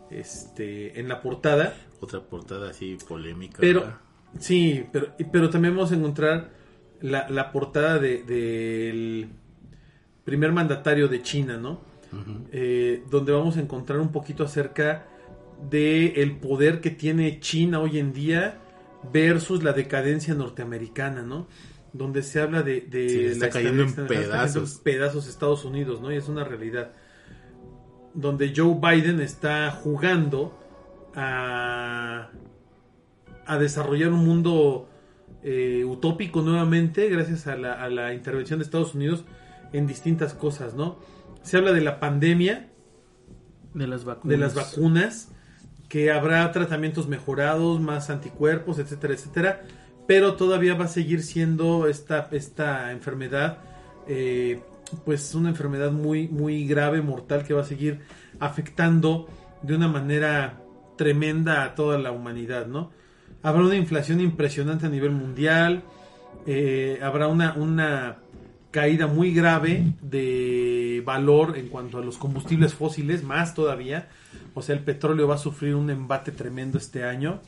[0.10, 1.74] este, en la portada.
[2.04, 3.58] Otra portada así polémica.
[3.60, 3.98] Pero, ¿verdad?
[4.40, 6.52] sí, pero, pero también vamos a encontrar
[7.02, 9.30] la, la portada de- del
[10.24, 11.82] primer mandatario de China, ¿no?
[12.52, 15.08] Eh, donde vamos a encontrar un poquito acerca
[15.70, 18.60] de el poder que tiene China hoy en día
[19.12, 21.48] versus la decadencia norteamericana, ¿no?
[21.92, 24.78] Donde se habla de, de Sí, está cayendo en está cayendo pedazos.
[24.78, 26.12] en pedazos Estados Unidos, ¿no?
[26.12, 26.92] Y es una realidad.
[28.14, 30.58] Donde Joe Biden está jugando
[31.16, 32.30] a,
[33.46, 34.90] a desarrollar un mundo
[35.44, 39.26] eh, utópico nuevamente gracias a la, a la intervención de Estados Unidos
[39.74, 40.98] en distintas cosas, ¿no?
[41.42, 42.70] Se habla de la pandemia,
[43.74, 44.30] De las vacunas.
[44.30, 45.32] de las vacunas,
[45.90, 49.62] que habrá tratamientos mejorados, más anticuerpos, etcétera, etcétera,
[50.08, 53.60] pero todavía va a seguir siendo esta, esta enfermedad,
[54.08, 54.62] eh,
[55.06, 58.00] pues una enfermedad muy, muy grave, mortal, que va a seguir
[58.40, 59.28] afectando
[59.62, 60.63] de una manera
[60.98, 62.92] tremenda a toda la humanidad, ¿no?
[63.42, 65.84] Habrá una inflación impresionante a nivel mundial,
[66.48, 68.18] eh, habrá una, una
[68.72, 74.08] caída muy grave de valor en cuanto a los combustibles fósiles, más todavía.
[74.56, 77.42] O sea, el petróleo va a sufrir un embate tremendo este año.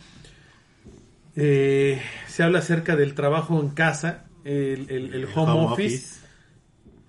[1.36, 6.25] Eh, se habla acerca del trabajo en casa, el, el- el home, office.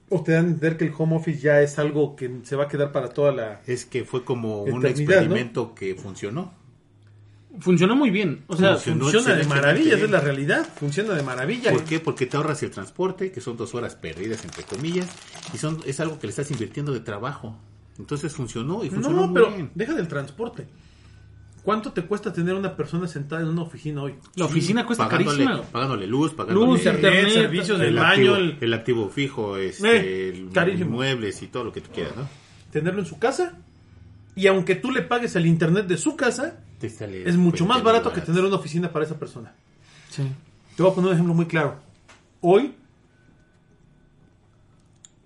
[0.09, 2.65] O te dan a entender que el home office ya es algo que se va
[2.65, 3.61] a quedar para toda la...
[3.67, 6.55] Es que fue como un experimento que funcionó.
[7.59, 8.45] Funcionó muy bien.
[8.49, 9.05] O sea, Funcionó.
[9.09, 10.69] Funciona de maravilla, esa es la realidad.
[10.79, 11.73] Funciona de maravilla.
[11.73, 12.01] ¿Por qué?
[12.01, 15.09] Porque te ahorras el transporte, que son dos horas perdidas, entre comillas,
[15.55, 17.57] y son es algo que le estás invirtiendo de trabajo.
[17.99, 19.71] Entonces funcionó y funcionó No, muy pero bien.
[19.75, 20.67] deja del transporte.
[21.67, 24.15] ¿Cuánto te cuesta tener una persona sentada en una oficina hoy?
[24.37, 25.69] la oficina cuesta pagándole, carísima.
[25.73, 29.97] pagándole luz, pagándole Luz, internet, servicios del el, baño, activo, el- el activo fijo, este,
[29.97, 32.29] Eh, el- muebles y todo lo que tú quieras, ¿no?
[32.71, 33.59] tenerlo en su casa.
[34.37, 37.79] Y aunque tú le pagues el internet de su casa, Te sale es mucho más
[37.79, 39.53] 20 barato que tener una oficina para esa persona.
[40.09, 40.23] Sí.
[40.77, 41.81] Te voy a poner un ejemplo muy claro.
[42.43, 42.75] Hoy,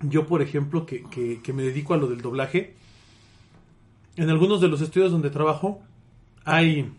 [0.01, 2.73] yo por ejemplo, que, que- que me dedico a lo del doblaje,
[4.15, 5.83] en algunos de los estudios donde trabajo,
[6.45, 6.91] hay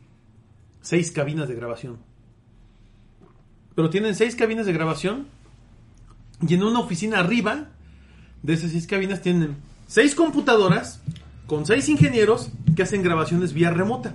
[0.80, 1.99] seis cabinas de grabación.
[3.74, 5.26] Pero tienen seis cabinas de grabación
[6.47, 7.68] y en una oficina arriba
[8.43, 11.01] de esas seis cabinas tienen seis computadoras
[11.47, 14.14] con seis ingenieros que hacen grabaciones vía remota.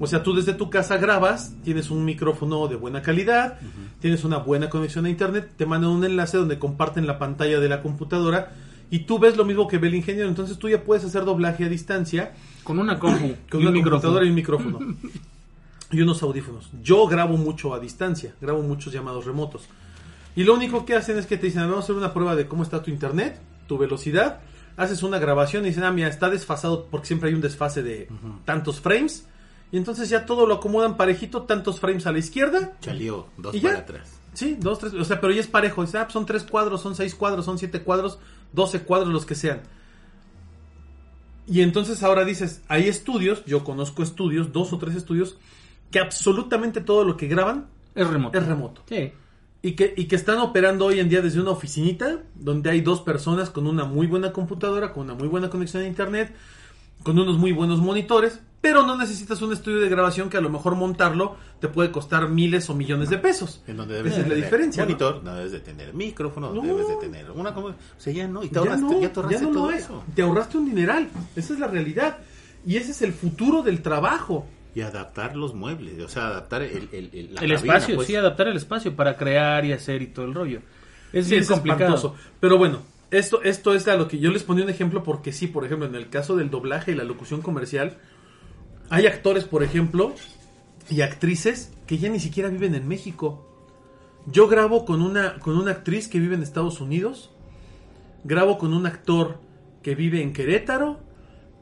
[0.00, 3.58] O sea, tú desde tu casa grabas, tienes un micrófono de buena calidad,
[4.00, 7.68] tienes una buena conexión a internet, te mandan un enlace donde comparten la pantalla de
[7.68, 8.52] la computadora
[8.90, 10.28] y tú ves lo mismo que ve el ingeniero.
[10.28, 12.32] Entonces tú ya puedes hacer doblaje a distancia.
[12.68, 13.34] Con una compu.
[13.50, 14.78] Con una computadora y un micrófono.
[15.90, 16.68] y unos audífonos.
[16.82, 19.62] Yo grabo mucho a distancia, grabo muchos llamados remotos.
[20.36, 22.46] Y lo único que hacen es que te dicen, vamos a hacer una prueba de
[22.46, 24.40] cómo está tu internet, tu velocidad.
[24.76, 28.06] Haces una grabación y dicen, ah, mira, está desfasado porque siempre hay un desfase de
[28.44, 29.26] tantos frames.
[29.72, 32.74] Y entonces ya todo lo acomodan parejito, tantos frames a la izquierda.
[32.82, 34.20] Chalió, dos para atrás.
[34.34, 35.80] Sí, dos, tres, o sea, pero ya es parejo.
[35.80, 38.18] Dice, ah, pues son tres cuadros, son seis cuadros, son siete cuadros,
[38.52, 39.62] doce cuadros, los que sean.
[41.48, 45.38] Y entonces ahora dices, hay estudios, yo conozco estudios, dos o tres estudios,
[45.90, 48.38] que absolutamente todo lo que graban es remoto.
[48.38, 48.82] Es remoto.
[48.86, 49.12] Sí.
[49.62, 53.00] Y que, y que están operando hoy en día desde una oficinita, donde hay dos
[53.00, 56.34] personas con una muy buena computadora, con una muy buena conexión a internet,
[57.02, 60.50] con unos muy buenos monitores, pero no necesitas un estudio de grabación que a lo
[60.50, 63.62] mejor montarlo te puede costar miles o millones de pesos.
[63.66, 64.84] En donde debes Esa es la diferencia.
[64.84, 65.34] Monitor, ¿no?
[65.34, 66.62] debes de tener micrófono, no.
[66.62, 69.46] debes de tener una como, o sea, ya no, y te ahorraste, ya, te ahorraste
[69.46, 70.04] todo eso.
[70.14, 71.08] Te ahorraste un dineral.
[71.36, 72.18] Esa es la realidad.
[72.66, 74.46] Y ese es el futuro del trabajo.
[74.74, 78.06] Y adaptar los muebles, o sea, adaptar el, el, el espacio, pues.
[78.06, 80.60] sí, adaptar el espacio para crear y hacer y todo el rollo.
[81.12, 82.14] Es bien complicado.
[82.38, 85.46] Pero bueno, esto, esto es a lo que yo les ponía un ejemplo porque sí,
[85.46, 87.98] por ejemplo, en el caso del doblaje y la locución comercial,
[88.90, 90.14] hay actores, por ejemplo,
[90.90, 93.44] y actrices que ya ni siquiera viven en México.
[94.26, 97.30] Yo grabo con una, con una actriz que vive en Estados Unidos,
[98.24, 99.40] grabo con un actor
[99.82, 101.00] que vive en Querétaro,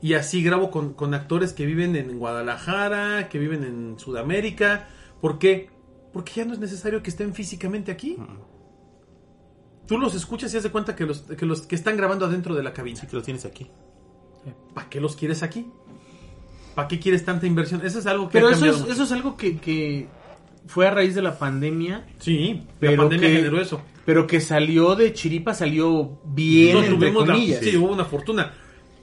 [0.02, 4.88] y así grabo con, con actores que viven en Guadalajara, que viven en Sudamérica.
[5.20, 5.70] ¿Por qué?
[6.12, 8.16] Porque ya no es necesario que estén físicamente aquí.
[9.86, 12.54] Tú los escuchas y has de cuenta que los, que los que están grabando adentro
[12.54, 13.00] de la cabina.
[13.00, 13.68] Sí, que los tienes aquí.
[14.74, 15.66] ¿Para qué los quieres aquí?
[16.74, 17.80] ¿Para qué quieres tanta inversión?
[17.84, 18.32] Eso es algo que...
[18.32, 20.08] Pero eso es, eso es algo que,
[20.66, 22.04] fue a raíz de la pandemia.
[22.18, 23.80] Sí, pero la pandemia generó eso.
[24.04, 27.60] Pero que salió de chiripa, salió bien, entre comillas.
[27.62, 28.52] sí, hubo una fortuna.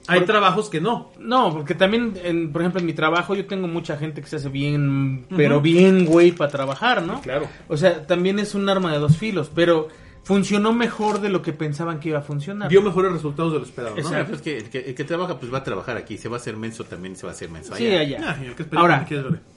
[0.06, 1.12] Hay trabajos que no.
[1.18, 4.36] No, porque también, en, por ejemplo, en mi trabajo yo tengo mucha gente que se
[4.36, 7.22] hace bien, pero bien güey para trabajar, ¿no?
[7.22, 7.48] Claro.
[7.68, 9.88] O sea, también es un arma de dos filos, pero
[10.24, 12.68] funcionó mejor de lo que pensaban que iba a funcionar.
[12.68, 14.00] Dio mejores resultados de lo esperado, ¿no?
[14.00, 16.56] Exacto, es que el, que trabaja pues va a trabajar aquí, se va a hacer
[16.56, 17.78] menso también se va a hacer menso allá.
[17.78, 18.36] Sí, allá.
[18.74, 19.06] Ahora,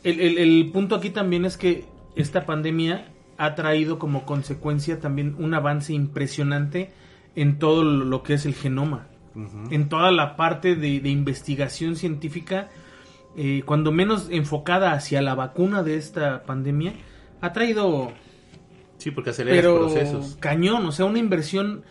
[0.03, 3.07] el, el, el punto aquí también es que esta pandemia
[3.37, 6.91] ha traído como consecuencia también un avance impresionante
[7.35, 9.07] en todo lo que es el genoma,
[9.69, 12.69] en toda la parte de, investigación científica,
[13.37, 16.93] eh, cuando menos enfocada hacia la vacuna de esta pandemia,
[17.39, 18.11] ha traído
[18.97, 20.37] Sí, porque acelera pero procesos.
[20.39, 21.83] Cañón, o sea, una inversión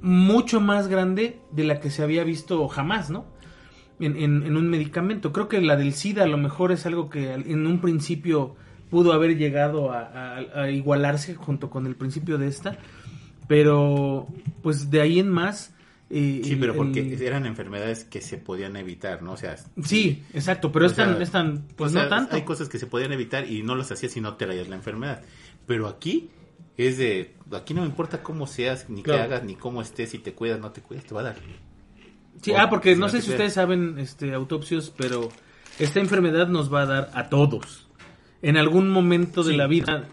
[0.00, 3.26] mucho más grande de la que se había visto jamás, ¿no?
[4.00, 5.32] En, en, un medicamento.
[5.32, 8.56] Creo que la del SIDA a lo mejor es algo que en un principio
[8.90, 12.78] pudo haber llegado a, igualarse junto con el principio de esta,
[13.48, 14.28] pero
[14.62, 15.74] pues de ahí en más...
[16.10, 19.32] Eh, sí, pero porque eran enfermedades que se podían evitar, ¿no?
[19.32, 19.56] O sea...
[19.82, 22.36] Sí, exacto, pero están, están, pues no tanto.
[22.36, 24.76] Hay cosas que se podían evitar y no las hacías si no te traías la
[24.76, 25.22] enfermedad.
[25.66, 26.30] Pero aquí
[26.76, 30.18] es de, aquí no me importa cómo seas, ni qué hagas, ni cómo estés, si
[30.18, 31.36] te cuidas, no te cuidas, te va a dar.
[32.42, 35.28] Sí, ah, porque no, sé si ustedes saben, este, autopsios, pero
[35.78, 37.86] esta enfermedad nos va a dar a todos.
[38.42, 40.08] En algún momento de la vida,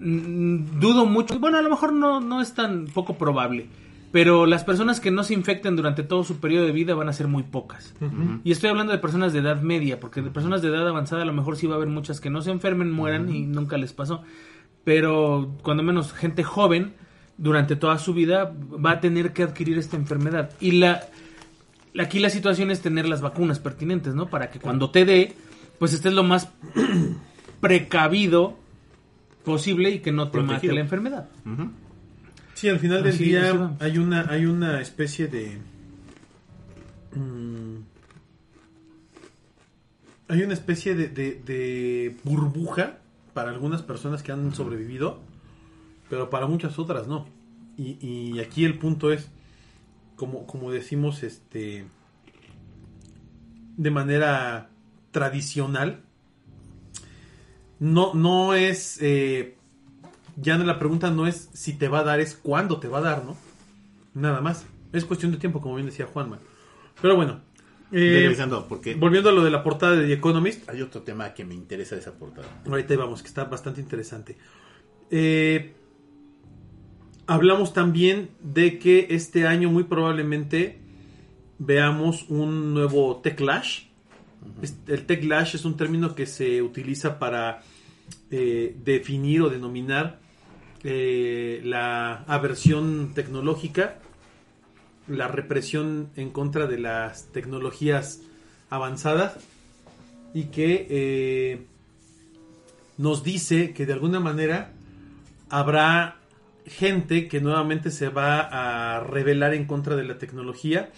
[0.00, 3.68] mm, dudo mucho, bueno, a lo mejor no, no es tan poco probable,
[4.10, 7.12] pero las personas que no se infecten durante todo su periodo de vida van a
[7.12, 7.94] ser muy pocas.
[8.42, 11.26] Y estoy hablando de personas de edad media, porque de personas de edad avanzada a
[11.26, 13.92] lo mejor sí va a haber muchas que no se enfermen, mueran y nunca les
[13.92, 14.24] pasó
[14.88, 16.94] pero cuando menos gente joven
[17.36, 20.52] durante toda su vida va a tener que adquirir esta enfermedad.
[20.60, 21.02] Y la
[22.00, 24.30] aquí la situación es tener las vacunas pertinentes, ¿no?
[24.30, 25.34] Para que cuando te dé,
[25.78, 26.48] pues estés lo más
[27.60, 28.56] precavido
[29.44, 31.28] posible y que no te mate la enfermedad.
[32.54, 35.58] Sí, al final del día hay una hay una especie de
[37.14, 37.76] mm,
[40.28, 43.00] hay una especie de burbuja
[43.38, 45.20] para algunas personas que han sobrevivido,
[46.10, 47.28] pero para muchas otras no.
[47.76, 49.30] Y, aquí el punto es,
[50.16, 51.84] como, como decimos, este,
[53.76, 54.70] de manera
[55.12, 56.00] tradicional,
[57.78, 59.56] no, no es, eh,
[60.34, 63.02] ya la pregunta no es si te va a dar, es cuándo te va a
[63.02, 63.36] dar, ¿no?
[64.14, 64.66] Nada más.
[64.92, 66.40] Es cuestión de tiempo, como bien decía Juanma.
[67.00, 67.40] Pero bueno,
[67.90, 68.36] Eh,
[68.68, 70.68] porque volviendo a lo de la portada de The Economist.
[70.68, 72.62] Hay otro tema que me interesa de esa portada.
[72.66, 74.36] Ahorita vamos, que está bastante interesante.
[75.10, 75.72] Eh,
[77.26, 80.80] hablamos también de que este año muy probablemente
[81.58, 83.84] veamos un nuevo Techlash.
[84.86, 87.62] El Techlash es un término que se utiliza para
[88.30, 90.20] eh, definir o denominar
[90.84, 93.98] la aversión tecnológica,
[95.08, 98.20] la represión en contra de las tecnologías
[98.70, 99.36] avanzadas
[100.34, 101.66] y que eh,
[102.96, 104.72] nos dice que de alguna manera
[105.48, 106.16] habrá
[106.66, 110.90] gente que nuevamente se va a rebelar en contra de la tecnología,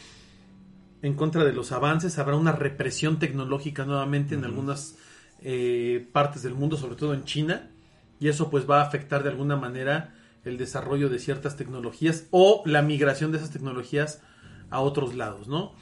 [1.03, 4.97] en contra de los avances, habrá una represión tecnológica nuevamente en algunas
[5.43, 7.71] eh, partes del mundo, sobre todo en China,
[8.19, 12.63] y eso pues va a afectar de alguna manera el desarrollo de ciertas tecnologías o
[12.67, 14.23] la migración de esas tecnologías
[14.71, 15.73] a otros lados, ¿no?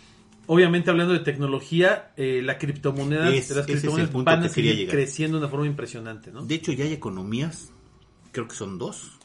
[0.46, 5.50] Obviamente hablando de tecnología, eh, la criptomoneda, las criptomonedas van a seguir creciendo de una
[5.50, 6.44] forma impresionante, ¿no?
[6.44, 7.70] De hecho ya hay economías,
[8.32, 9.18] creo que son dos,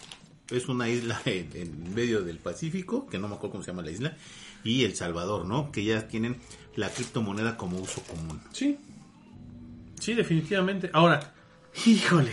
[0.51, 3.91] es una isla en, medio del Pacífico, que no me acuerdo cómo se llama la
[3.91, 4.17] isla,
[4.63, 5.71] y El Salvador, ¿no?
[5.71, 6.37] Que ya tienen
[6.75, 8.41] la criptomoneda como uso común.
[8.51, 8.77] Sí.
[9.99, 10.89] Sí, definitivamente.
[10.93, 11.32] Ahora,
[11.85, 12.31] híjole,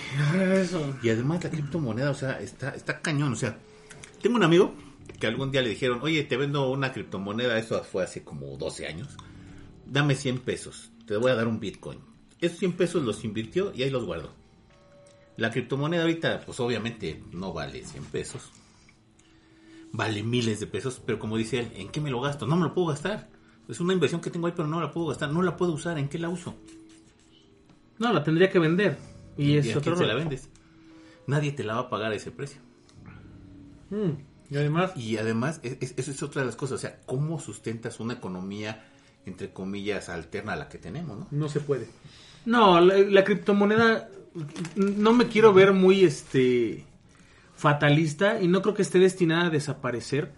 [0.61, 0.97] eso.
[1.03, 3.33] Y además la criptomoneda, o sea, está, está cañón.
[3.33, 3.59] O sea,
[4.21, 4.75] tengo un amigo
[5.19, 8.87] que algún día le dijeron, oye, te vendo una criptomoneda, eso fue hace como 12
[8.87, 9.17] años,
[9.87, 11.99] dame 100 pesos, te voy a dar un Bitcoin.
[12.41, 14.33] Esos 100 pesos los invirtió y ahí los guardó.
[15.37, 18.51] La criptomoneda ahorita, pues obviamente no vale 100 pesos.
[19.93, 22.47] Vale miles de pesos, pero como dice él, ¿en qué me lo gasto?
[22.47, 23.29] No me lo puedo gastar.
[23.69, 25.31] Es una inversión que tengo ahí, pero no la puedo gastar.
[25.31, 25.99] No la puedo usar.
[25.99, 26.55] ¿En qué la uso?
[27.99, 28.99] No, la tendría que vender.
[29.41, 30.49] Y, es otro se la vendes?
[31.27, 32.61] Nadie te la va a pagar a ese precio.
[33.91, 34.11] Mm,
[34.51, 34.93] y además...
[34.97, 36.77] Y además, eso es otra de las cosas.
[36.77, 38.85] O sea, ¿cómo sustentas una economía,
[39.27, 41.29] entre comillas, alterna a la que tenemos, no?
[41.31, 41.89] No se puede.
[42.45, 44.09] No, la criptomoneda
[44.77, 46.85] no me quiero ver muy este
[47.55, 50.33] fatalista y no creo que esté destinada a desaparecer,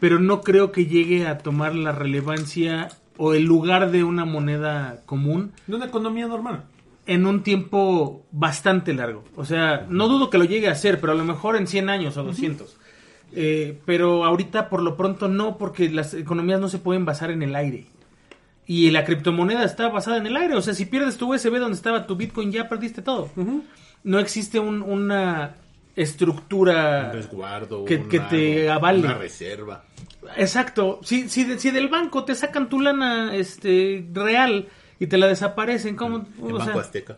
[0.00, 5.02] pero no creo que llegue a tomar la relevancia o el lugar de una moneda
[5.06, 5.52] común.
[5.66, 6.64] De una economía normal.
[7.06, 9.24] En un tiempo bastante largo.
[9.36, 11.90] O sea, no dudo que lo llegue a hacer, pero a lo mejor en 100
[11.90, 12.76] años o 200.
[13.34, 17.42] Eh, pero ahorita por lo pronto no, porque las economías no se pueden basar en
[17.42, 17.86] el aire.
[18.66, 20.54] Y la criptomoneda está basada en el aire.
[20.54, 23.30] O sea, si pierdes tu USB donde estaba tu Bitcoin, ya perdiste todo.
[24.04, 25.56] No existe una
[25.94, 29.00] estructura un resguardo, que, te avale.
[29.00, 29.84] Una reserva.
[30.36, 31.00] Exacto.
[31.02, 34.68] Si, si, si, del banco te sacan tu lana este, real
[35.02, 36.26] y te la desaparecen, ¿cómo?
[36.38, 37.16] En Banco Azteca.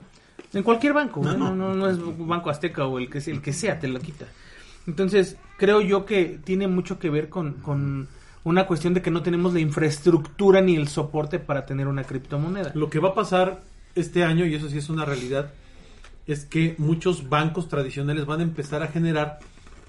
[0.55, 1.23] En cualquier banco.
[1.23, 4.25] No, no, es Banco Azteca o el que, el que sea, te lo quita.
[4.87, 8.09] Entonces, creo yo que tiene mucho que ver con
[8.43, 12.73] una cuestión de que no tenemos la infraestructura ni el soporte para tener una criptomoneda.
[12.75, 13.63] Lo que va a pasar
[13.95, 15.53] este año, y eso sí es una realidad,
[16.27, 19.41] es que muchos bancos tradicionales van a empezar a generar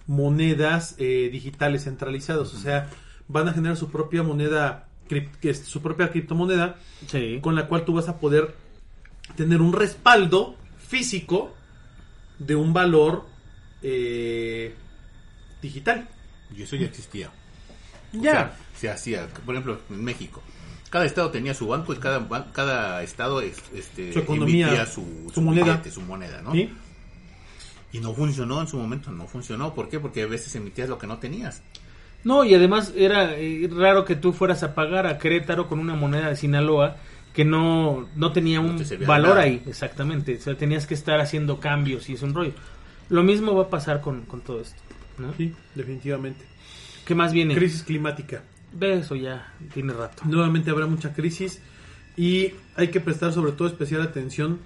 [0.06, 2.90] monedas eh, digitales centralizadas, o sea,
[3.30, 4.88] van a generar su propia moneda,
[5.64, 6.78] su propia criptomoneda,
[7.42, 8.56] con la cual tú vas a poder
[9.36, 11.54] tener un respaldo físico
[12.40, 13.26] de un valor
[13.82, 14.74] eh,
[15.62, 16.08] digital.
[16.56, 17.32] Y eso ya existía.
[18.14, 18.56] Ya.
[18.78, 20.42] se hacía, por ejemplo, en México.
[20.90, 25.02] Cada estado tenía su banco y cada, cada estado este, su economía, su,
[25.42, 25.84] moneda.
[25.92, 26.56] su moneda, ¿no?
[26.56, 29.74] Y no funcionó en su momento, no funcionó.
[29.74, 30.00] ¿Por qué?
[30.00, 31.62] Porque a veces emitías lo que no tenías.
[32.26, 35.96] No, y además era eh, raro que tú fueras a pagar a Querétaro con una
[35.96, 36.98] moneda de Sinaloa
[37.34, 40.36] que no, no tenía un valor ahí, exactamente.
[40.36, 42.54] O sea, tenías que estar haciendo cambios y es un rollo.
[43.10, 44.82] Lo mismo va a pasar con, con todo esto.
[45.20, 45.34] ¿no?
[45.36, 46.46] Sí, definitivamente.
[47.06, 47.54] ¿Qué más viene?
[47.54, 48.42] Crisis climática.
[48.74, 50.24] Ve eso ya, tiene rato.
[50.26, 51.62] Nuevamente habrá mucha crisis
[52.18, 54.60] y hay que prestar sobre todo especial atención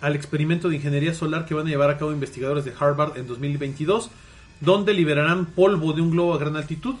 [0.00, 3.26] al experimento de ingeniería solar que van a llevar a cabo investigadores de Harvard en
[3.26, 4.10] 2022,
[4.60, 6.94] donde liberarán polvo de un globo a gran altitud,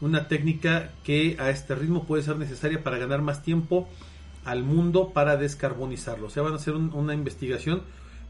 [0.00, 3.88] una técnica que a este ritmo puede ser necesaria para ganar más tiempo
[4.44, 6.28] al mundo para descarbonizarlo.
[6.28, 7.82] O sea, van a hacer una investigación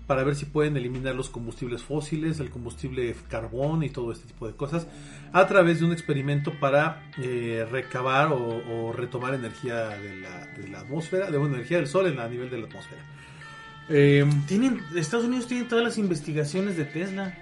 [0.08, 4.46] para ver si pueden eliminar los combustibles fósiles, el combustible carbón y todo este tipo
[4.46, 4.86] de cosas
[5.34, 11.36] a través de un experimento para eh, recabar o, retomar energía de la, atmósfera, de
[11.36, 13.02] una energía del sol en, a nivel de la atmósfera.
[13.90, 17.36] Em, tienen, Estados Unidos tiene todas las investigaciones de Tesla.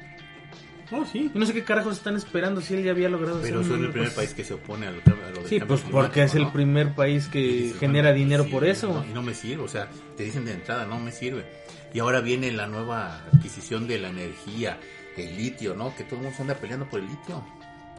[0.93, 1.30] Oh, sí.
[1.34, 4.14] no sé qué carajos están esperando si él ya había logrado Pero son el primer
[4.14, 7.74] país que se opone a lo, de Sí, pues porque es el primer país que
[7.78, 9.05] genera dinero por eso.
[9.09, 11.45] y no me sirve, o sea, te dicen de entrada, no me sirve.
[11.93, 14.78] Y ahora viene la nueva adquisición de la energía,
[15.16, 15.95] el litio, ¿no?
[15.97, 17.45] Que todo el mundo se anda peleando por el litio.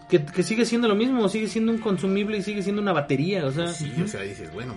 [0.09, 3.45] que, que sigue siendo lo mismo, sigue siendo un consumible y sigue siendo una batería,
[3.45, 3.67] o sea.
[3.69, 4.75] Sí, o sea, dices, bueno,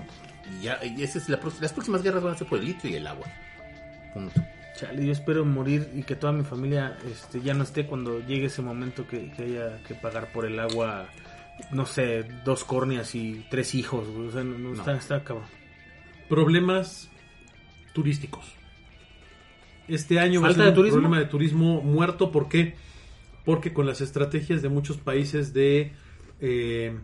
[0.58, 2.90] y ya, y esa es la, las próximas guerras van a ser por el litio
[2.90, 3.26] y el agua.
[4.14, 4.42] Punto.
[4.80, 8.46] Chale, yo espero morir y que toda mi familia este, ya no esté cuando llegue
[8.46, 11.06] ese momento que, que haya que pagar por el agua,
[11.70, 14.28] no sé, dos córneas y tres hijos, güey.
[14.28, 15.44] O sea, no, no, Está, está cabrón.
[16.30, 17.10] Problemas
[17.92, 18.46] turísticos.
[19.86, 21.00] Este año va a ¿Falta ser un turismo?
[21.00, 22.32] problema de turismo muerto.
[22.32, 22.74] ¿Por qué?
[23.44, 25.92] Porque con las estrategias de muchos países de,
[26.40, 26.96] eh,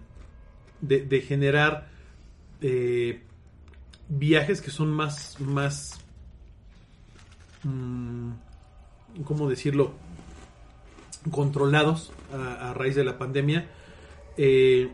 [0.80, 1.88] de, de generar
[2.62, 3.20] eh,
[4.08, 6.05] viajes que son más, más
[9.24, 9.92] ¿cómo decirlo?
[11.30, 13.66] controlados a, a raíz de la pandemia.
[14.36, 14.90] eh,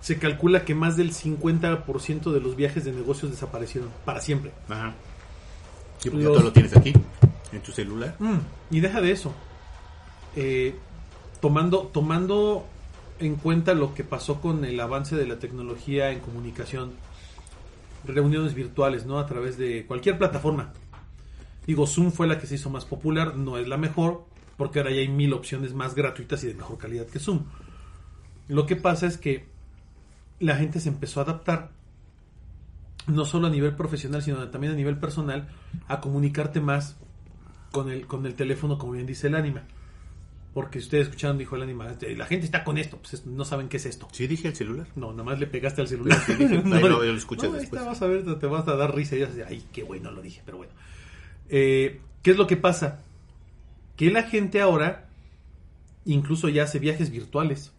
[0.00, 4.52] se calcula que más del 50% de los viajes de negocios desaparecieron para siempre.
[4.68, 4.94] Ajá.
[5.98, 6.92] Sí, porque Los- todo lo tienes aquí,
[7.52, 8.14] en tu celular.
[8.20, 8.36] Mm,
[8.70, 9.32] y deja de eso.
[10.36, 10.76] Eh,
[11.40, 12.64] tomando, tomando
[13.18, 16.92] en cuenta lo que pasó con el avance de la tecnología en comunicación,
[18.06, 19.18] reuniones virtuales, ¿no?
[19.18, 20.72] A través de cualquier plataforma.
[21.68, 24.24] Digo, Zoom fue la que se hizo más popular, no es la mejor,
[24.56, 27.44] porque ahora ya hay mil opciones más gratuitas y de mejor calidad que Zoom.
[28.48, 29.46] Lo que pasa es que
[30.40, 31.70] la gente se empezó a adaptar,
[33.06, 35.48] no solo a nivel profesional, sino también a nivel personal,
[35.88, 36.96] a comunicarte más
[37.70, 39.62] con el, con el teléfono, como bien dice el ánima.
[40.54, 43.44] Porque ustedes escucharon, dijo el ánima, "Este, la gente está con esto, pues es- no
[43.44, 44.08] saben qué es esto.
[44.12, 44.86] Sí, dije el celular.
[44.96, 46.18] No, nada más le pegaste al celular.
[46.64, 47.80] No, ahí lo- lo escuchas no, ahí después.
[47.82, 49.82] está, vas a ver, te vas a dar risa y vas a decir, ay, qué
[49.84, 50.72] bueno lo dije, pero bueno.
[51.48, 53.02] Eh, ¿Qué es lo que pasa?
[53.96, 55.08] Que la gente ahora
[56.04, 57.72] incluso ya hace viajes virtuales.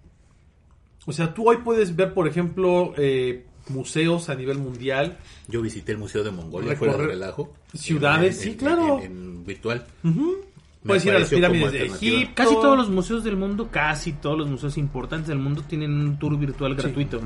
[1.05, 5.17] O sea, tú hoy puedes ver, por ejemplo, eh, museos a nivel mundial.
[5.47, 7.53] Yo visité el Museo de Mongolia, fuera de relajo.
[7.73, 8.99] ciudades, En- sí, en- claro.
[8.99, 9.85] En, en virtual.
[10.03, 10.37] Ujú.
[10.83, 11.85] Me Puedes ir a las pirámides de.
[11.87, 12.31] Egipto.
[12.35, 16.17] Casi todos los museos del mundo, casi todos los museos importantes del mundo tienen un
[16.19, 16.81] tour virtual Sí.
[16.83, 17.19] gratuito.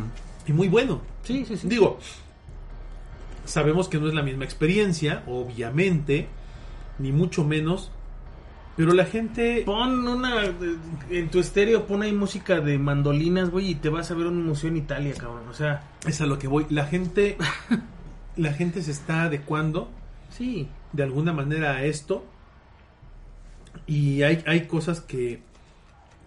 [0.47, 1.01] Y muy bueno.
[1.23, 1.67] Sí, sí, sí.
[1.67, 1.99] Digo,
[3.45, 6.27] sabemos que no es la misma experiencia, obviamente,
[6.99, 7.91] ni mucho menos,
[8.75, 9.61] pero la gente...
[9.65, 10.45] Pon una.
[11.11, 14.43] En tu estéreo, pon ahí música de mandolinas, güey, y te vas a ver un
[14.45, 15.47] museo en Italia, cabrón.
[15.49, 16.65] O sea, Es a lo que voy.
[16.69, 17.37] La gente,
[18.35, 19.89] la gente se está adecuando
[20.29, 20.67] sí.
[20.91, 22.25] de alguna manera a esto
[23.85, 25.39] y hay, hay cosas que,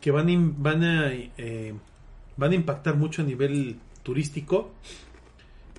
[0.00, 1.74] que van, in- van, a, eh,
[2.36, 4.70] van a impactar mucho a nivel turístico.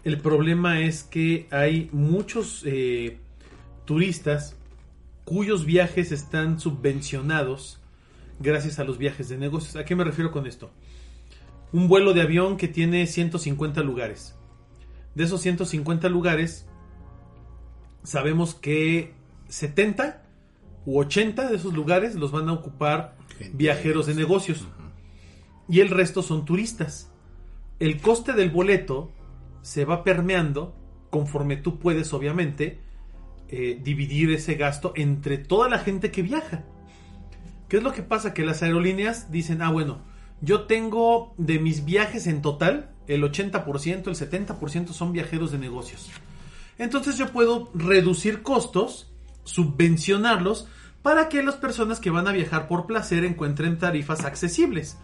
[0.03, 3.17] El problema es que hay muchos eh,
[3.85, 4.55] turistas
[5.25, 7.79] cuyos viajes están subvencionados
[8.39, 9.75] gracias a los viajes de negocios.
[9.75, 10.71] ¿A qué me refiero con esto?
[11.73, 14.35] Un vuelo de avión que tiene 150 lugares.
[15.15, 16.67] De esos 150 lugares,
[18.03, 19.13] sabemos que
[19.49, 20.23] 70
[20.85, 24.65] u 80 de esos lugares los van a ocupar Gente viajeros de de negocios.
[25.67, 27.11] Y el resto son turistas.
[27.79, 29.11] El coste del boleto
[29.61, 30.75] se va permeando
[31.09, 32.79] conforme tú puedes, obviamente,
[33.49, 36.63] eh, dividir ese gasto entre toda la gente que viaja.
[37.69, 38.33] ¿Qué es lo que pasa?
[38.33, 40.01] Que las aerolíneas dicen, ah, bueno,
[40.41, 46.09] yo tengo de mis viajes en total, el 80%, el 70% son viajeros de negocios.
[46.77, 49.11] Entonces yo puedo reducir costos,
[49.43, 50.67] subvencionarlos,
[51.01, 54.97] para que las personas que van a viajar por placer encuentren tarifas accesibles.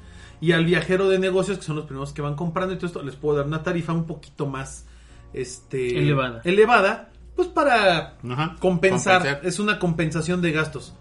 [0.44, 3.04] Y al viajero de negocios, que son los primeros que van comprando y todo esto,
[3.04, 4.86] les puedo dar una tarifa un poquito más
[5.34, 6.42] este, Elevada.
[6.44, 9.20] elevada, pues para Ajá, compensar.
[9.22, 9.40] compensar.
[9.46, 10.94] Es una compensación de gastos.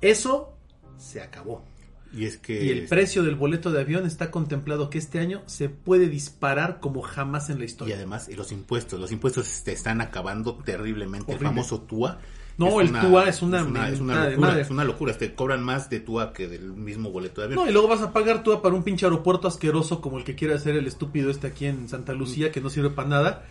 [0.00, 0.54] Eso
[0.98, 1.64] se acabó.
[2.12, 2.62] Y es que...
[2.64, 6.78] Y el precio del boleto de avión está contemplado que este año se puede disparar
[6.78, 7.96] como jamás en la Y historia.
[7.96, 9.00] además, y los impuestos.
[9.00, 11.32] Los impuestos te están acabando terriblemente.
[11.32, 11.48] Horrible.
[11.48, 12.18] El famoso TUA.
[12.58, 14.48] No, el TUA es una es una, es una locura.
[14.48, 14.62] madre.
[14.62, 15.16] Es una locura.
[15.16, 17.64] Te cobran más de TUA que del mismo boleto de avión.
[17.64, 20.34] No, y luego vas a pagar tú para un pinche aeropuerto asqueroso como el que
[20.34, 23.44] quiere hacer el estúpido este aquí en Santa Lucía, que no sirve para nada.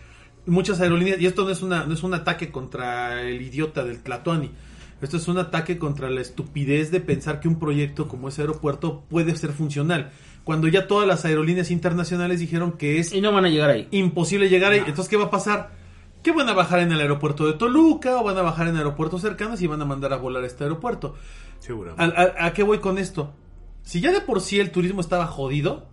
[0.46, 4.02] Muchas aerolíneas, y esto no es, una, no es un ataque contra el idiota del
[4.02, 4.50] Tlatuani.
[5.00, 9.02] Esto es un ataque contra la estupidez de pensar que un proyecto como ese aeropuerto
[9.08, 10.12] puede ser funcional.
[10.44, 13.88] Cuando ya todas las aerolíneas internacionales dijeron que es Y no van a llegar ahí.
[13.90, 14.78] imposible llegar ahí.
[14.78, 15.81] Entonces, ¿qué va a pasar?
[16.22, 19.20] Que van a bajar en el aeropuerto de Toluca o van a bajar en aeropuertos
[19.22, 21.14] cercanos y van a mandar a volar a este aeropuerto.
[21.58, 21.94] Seguro.
[21.98, 23.34] ¿A, a- a qué voy con esto?
[23.82, 25.88] Si ya de por sí el turismo estaba jodido,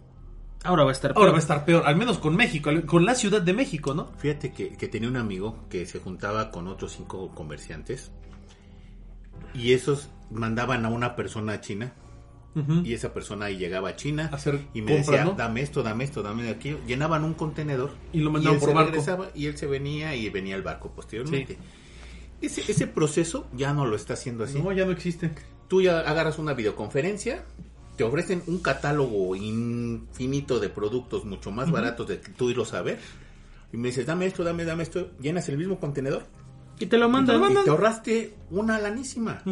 [0.64, 1.12] Ahora va a estar.
[1.12, 1.32] ahora peor.
[1.34, 4.10] va a estar peor, al menos con México, con la Ciudad de México, ¿no?
[4.18, 8.12] Fíjate que, que tenía un amigo que se juntaba con otros cinco comerciantes
[9.54, 11.94] y esos mandaban a una persona a China
[12.84, 15.34] Y esa persona ahí llegaba a China hacer y me compras, decía, ¿no?
[15.34, 16.76] dame esto, dame esto, dame de aquí.
[16.88, 18.92] Llenaban un contenedor Y lo mandaban por barco.
[18.92, 21.58] regresaba y él se venía y venía el barco posteriormente.
[22.42, 24.60] Ese, ese proceso ya no lo está haciendo así.
[24.62, 25.32] No, ya no existe.
[25.68, 27.44] Tú ya agarras una videoconferencia
[28.00, 32.82] te ofrecen un catálogo infinito de productos mucho más baratos de que tú irlos a
[32.82, 32.98] ver.
[33.74, 35.12] Y me dices, dame esto, dame, dame esto.
[35.20, 36.24] Llenas el mismo contenedor.
[36.80, 37.42] Y te lo mandan.
[37.42, 39.44] te, y te ahorraste una lanísima.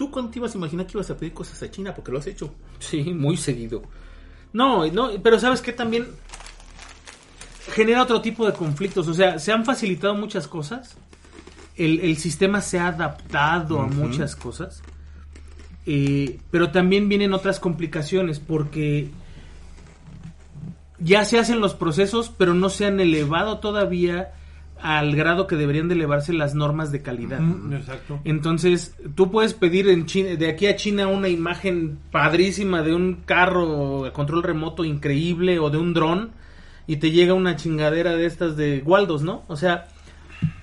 [0.00, 2.16] Tú cuando te ibas a imaginar que ibas a pedir cosas a China porque lo
[2.16, 2.54] has hecho.
[2.78, 3.82] Sí, muy seguido.
[4.50, 6.06] No, no, pero sabes que también
[7.74, 9.08] genera otro tipo de conflictos.
[9.08, 10.96] O sea, se han facilitado muchas cosas.
[11.76, 14.82] El, el sistema se ha adaptado a muchas cosas.
[15.84, 19.10] Eh, pero también vienen otras complicaciones porque
[20.98, 24.32] ya se hacen los procesos, pero no se han elevado todavía
[24.82, 27.40] al grado que deberían de elevarse las normas de calidad.
[27.40, 28.20] Mm, Exacto.
[28.24, 33.16] Entonces, tú puedes pedir en China, de aquí a China una imagen padrísima de un
[33.26, 36.30] carro a control remoto increíble o de un dron
[36.86, 39.44] y te llega una chingadera de estas de Waldos, ¿no?
[39.48, 39.86] O sea,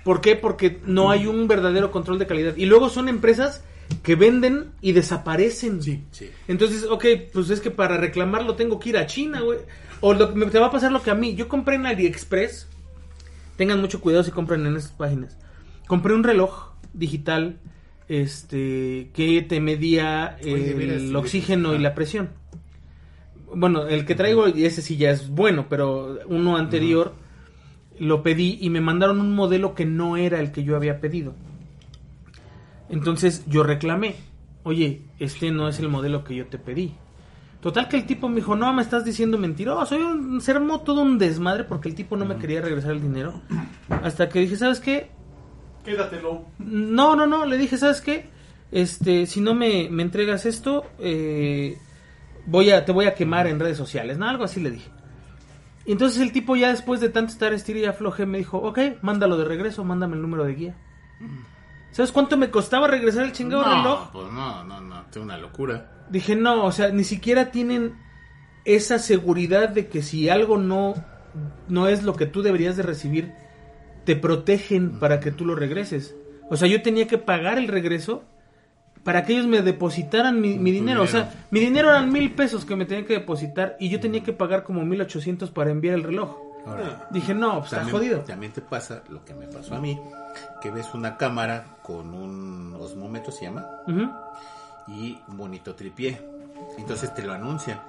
[0.04, 0.36] ¿por qué?
[0.36, 2.56] Porque no hay un verdadero control de calidad.
[2.58, 3.64] Y luego son empresas
[4.04, 5.82] que venden y desaparecen.
[5.82, 6.04] Sí.
[6.12, 6.30] Sí.
[6.48, 9.60] Entonces, ok, pues es que para reclamarlo tengo que ir a China, güey.
[10.02, 11.36] O lo, me- te va a pasar lo que a mí.
[11.36, 12.68] Yo compré en AliExpress.
[13.58, 15.38] Tengan mucho cuidado si compran en esas páginas.
[15.88, 17.60] Compré un reloj digital
[18.08, 21.82] este que te medía Oye, el oxígeno y ah.
[21.82, 22.30] la presión.
[23.54, 27.14] Bueno, el que traigo, ese sí ya es bueno, pero uno anterior
[28.00, 31.34] lo pedí y me mandaron un modelo que no era el que yo había pedido.
[32.90, 34.16] Entonces yo reclamé,
[34.64, 36.94] oye, este no es el modelo que yo te pedí.
[37.62, 40.82] Total que el tipo me dijo, no, me estás diciendo mentiroso, soy un se armó
[40.82, 43.42] todo un desmadre porque el tipo no me quería regresar el dinero.
[43.90, 45.10] Hasta que dije, ¿sabes qué?
[45.84, 46.46] Quédatelo.
[46.60, 48.30] No, no, no, le dije, ¿sabes qué?
[48.72, 51.78] Este, si no me, me entregas esto, eh,
[52.46, 54.28] voy a, te voy a quemar en redes sociales, ¿no?
[54.28, 54.90] Algo así le dije.
[55.86, 58.80] Y entonces el tipo ya después de tanto estar estiré y afloje me dijo, ok,
[59.02, 60.76] mándalo de regreso, mándame el número de guía.
[61.98, 63.84] ¿Sabes cuánto me costaba regresar el chingado reloj?
[63.84, 66.06] No, pues no, no, no, es una locura.
[66.12, 67.96] Dije, no, o sea, ni siquiera tienen
[68.66, 70.94] esa seguridad de que si algo no,
[71.68, 73.34] no es lo que tú deberías de recibir,
[74.04, 76.16] te protegen para que tú lo regreses.
[76.52, 78.26] O sea, yo tenía que pagar el regreso
[79.04, 81.02] para que ellos me depositaran mi, mi dinero.
[81.02, 84.22] O sea, mi dinero eran mil pesos que me tenían que depositar y yo tenía
[84.22, 86.47] que pagar como mil ochocientos para enviar el reloj.
[86.68, 88.20] Ahora, Dije, no, pues está también, jodido.
[88.22, 90.00] también te pasa lo que me pasó a mí,
[90.62, 94.10] que ves una cámara con un osmómetro, se llama, Ujú.
[94.88, 96.22] y un bonito tripié.
[96.78, 97.82] Entonces te lo anuncian.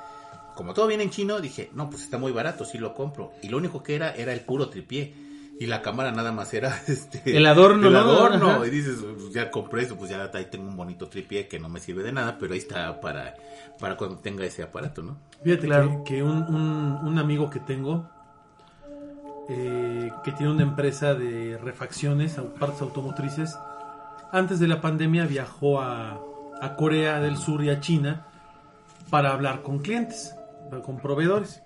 [0.55, 3.33] Como todo viene en chino, dije, no, pues está muy barato, sí lo compro.
[3.43, 5.27] Y lo único que era era el puro tripié.
[5.61, 7.99] Y la cámara nada más era este El adorno, el ¿no?
[7.99, 8.51] adorno.
[8.51, 8.67] Ajá.
[8.67, 11.69] Y dices, pues ya compré eso, pues ya ahí tengo un bonito tripié que no
[11.69, 13.35] me sirve de nada, pero ahí está para,
[13.81, 15.17] para cuando tenga ese aparato, ¿no?
[15.43, 16.03] Fíjate Claro.
[16.05, 18.09] que, que un, un- un amigo que tengo,
[19.49, 23.59] eh, que tiene una empresa de refacciones, partes automotrices,
[24.31, 26.21] antes de la pandemia viajó a,
[26.61, 28.27] a Corea del Sur y a China
[29.11, 30.37] para hablar con clientes,
[30.85, 31.63] con proveedores.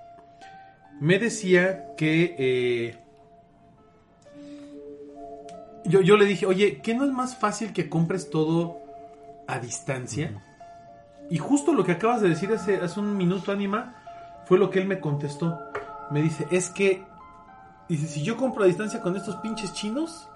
[1.00, 2.36] Me decía que...
[2.38, 2.98] eh,
[5.84, 8.78] yo, yo le dije, oye, ¿qué no es más fácil que compres todo
[9.48, 10.40] a distancia?
[11.28, 13.96] Y justo lo que acabas de decir hace, hace un minuto, Anima,
[14.44, 15.58] fue lo que él me contestó.
[16.10, 17.04] Me dice, es que,
[17.96, 20.28] dice, si yo compro a distancia con estos pinches chinos,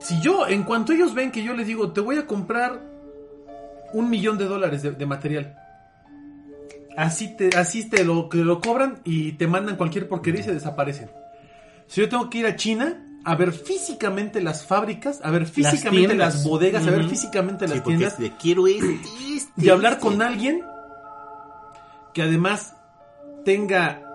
[0.00, 2.80] si yo, en cuanto ellos ven que yo les digo, te voy a comprar
[3.92, 5.56] un millón de dólares de, de material,
[6.96, 10.54] así te, así te lo, que lo cobran y te mandan cualquier porquería y se
[10.54, 11.10] desaparecen.
[11.86, 16.14] Si yo tengo que ir a China a ver físicamente las fábricas, a ver físicamente
[16.14, 19.00] las, bodegas, a ver físicamente las Sí, tiendas, de quiero este,
[19.34, 20.04] este, de hablar este".
[20.04, 20.62] con alguien
[22.14, 22.74] que además
[23.44, 24.05] tenga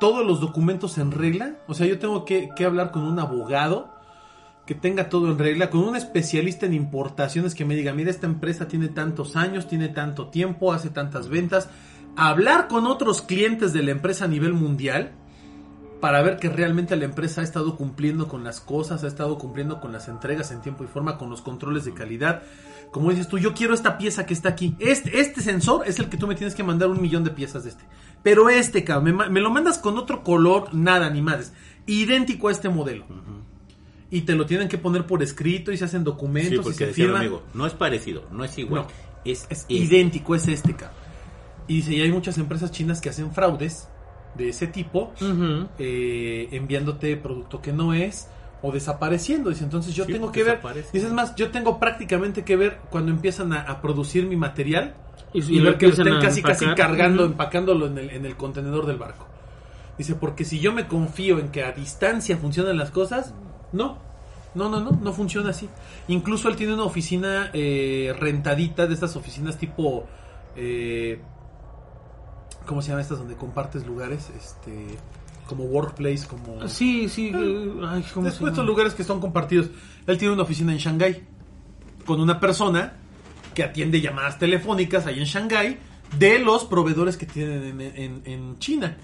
[0.00, 1.56] todos los documentos en regla.
[1.68, 4.00] O sea, yo tengo que, que hablar con un abogado
[4.66, 8.26] que tenga todo en regla, con un especialista en importaciones que me diga, mira, esta
[8.26, 11.68] empresa tiene tantos años, tiene tanto tiempo, hace tantas ventas.
[12.16, 15.12] Hablar con otros clientes de la empresa a nivel mundial
[16.00, 19.80] para ver que realmente la empresa ha estado cumpliendo con las cosas, ha estado cumpliendo
[19.80, 22.42] con las entregas en tiempo y forma, con los controles de calidad.
[22.90, 24.74] Como dices tú, yo quiero esta pieza que está aquí.
[24.78, 27.64] Este, este sensor es el que tú me tienes que mandar un millón de piezas
[27.64, 27.84] de este.
[28.22, 31.52] Pero este, cabrón, me, lo mandas con otro color, nada, ni madres.
[31.86, 33.06] Idéntico a este modelo.
[34.10, 36.78] Y te lo tienen que poner por escrito y se hacen Sí, documentos y porque
[36.78, 37.20] se decía firman.
[37.22, 38.88] amigo, no es parecido, no es igual, No,
[39.24, 39.74] es, Es este.
[39.74, 40.98] idéntico, es este, cabrón.
[41.68, 43.88] Y dice, y hay muchas empresas chinas que hacen fraudes
[44.34, 45.12] de ese tipo,
[45.78, 48.28] eh, enviándote producto que no es
[48.62, 49.50] o desapareciendo.
[49.50, 50.60] Dice, entonces yo Sí, tengo que ver.
[50.92, 54.94] Dices más, yo tengo prácticamente que ver cuando empiezan a, a producir mi material
[55.32, 58.86] Y, y, ver que lo estén casi casi cargando, empacándolo en el, en el contenedor
[58.86, 59.26] del barco.
[59.96, 63.34] Dice, porque si yo me confío en que a distancia funcionan las cosas,
[63.72, 63.98] no.
[64.54, 65.68] No, no, no, no funciona así.
[66.08, 70.06] Incluso él tiene una oficina eh, rentadita de estas oficinas tipo...
[70.56, 71.20] Eh,
[72.66, 74.30] ¿Cómo se llama estas donde compartes lugares?
[74.36, 74.96] Este
[75.46, 76.68] como workplace, como...
[76.68, 77.32] Sí, sí.
[77.82, 79.68] Ah, ay, Después estos lugares que son compartidos.
[80.06, 81.26] Él tiene una oficina en Shanghái
[82.06, 82.99] con una persona
[83.60, 85.76] que atiende llamadas telefónicas ahí en Shanghái
[86.18, 87.78] de los proveedores que tienen
[88.24, 88.96] en, China.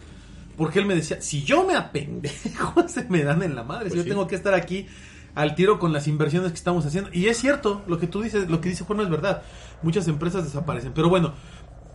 [0.56, 3.90] Porque él me decía, si yo me apendejo, se me dan en la madre.
[3.90, 4.86] si pues yo tengo que estar aquí
[5.34, 7.10] al tiro con las inversiones que estamos haciendo.
[7.12, 9.42] Y es cierto, lo que tú dices, lo que dice Juan no es verdad.
[9.82, 10.92] Muchas empresas desaparecen.
[10.94, 11.34] Pero bueno,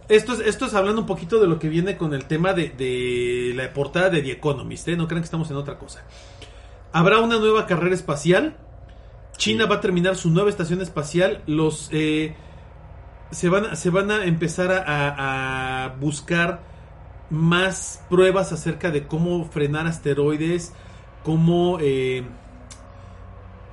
[0.07, 3.53] esto es, esto es hablando un poquito de lo que viene con el tema de,
[3.55, 4.88] la portada de The Economist.
[4.88, 4.95] ¿eh?
[4.95, 6.03] No crean que estamos en otra cosa.
[6.91, 8.55] Habrá una nueva carrera espacial.
[9.36, 11.41] China va a terminar su nueva estación espacial.
[11.47, 12.36] Los eh,
[13.32, 16.63] se van, se van a empezar a, buscar
[17.29, 20.73] más pruebas acerca de cómo frenar asteroides,
[21.23, 22.23] cómo, eh,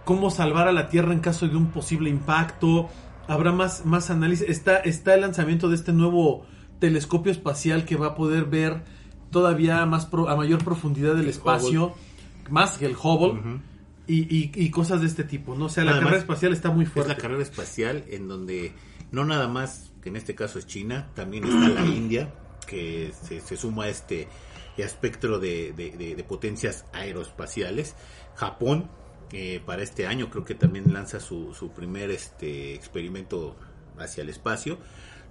[0.04, 2.88] cómo salvar a la Tierra en caso de un posible impacto.
[3.26, 4.48] Habrá más, más análisis.
[4.48, 6.46] Está, está el lanzamiento de este nuevo
[6.78, 8.82] telescopio espacial que va a poder ver
[9.30, 11.94] todavía más a mayor profundidad del espacio,
[12.50, 13.60] más que el Hubble.
[14.06, 15.66] y, cosas de este tipo, ¿no?
[15.66, 17.12] O sea, la carrera espacial está muy fuerte.
[17.12, 18.72] Es la carrera espacial en donde
[19.10, 22.32] no nada más, que en este caso es China, también está la India,
[22.66, 24.28] que se, suma a este
[24.76, 27.94] espectro de, potencias aeroespaciales.
[28.34, 28.90] Japón,
[29.32, 33.56] eh, para este año creo que también lanza su, su primer este experimento
[33.98, 34.78] hacia el espacio.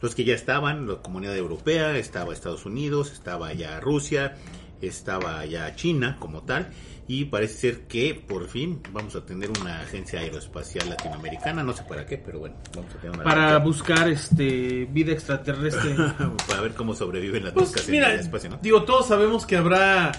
[0.01, 4.35] Los que ya estaban, la comunidad europea, estaba Estados Unidos, estaba ya Rusia,
[4.81, 6.71] estaba ya China como tal
[7.07, 11.83] y parece ser que por fin vamos a tener una agencia aeroespacial latinoamericana, no sé
[11.83, 15.95] para qué, pero bueno, vamos a tener una para buscar este vida extraterrestre,
[16.47, 18.59] para ver cómo sobreviven las pues, en el espacio, ¿no?
[18.61, 20.11] Digo, todos sabemos que habrá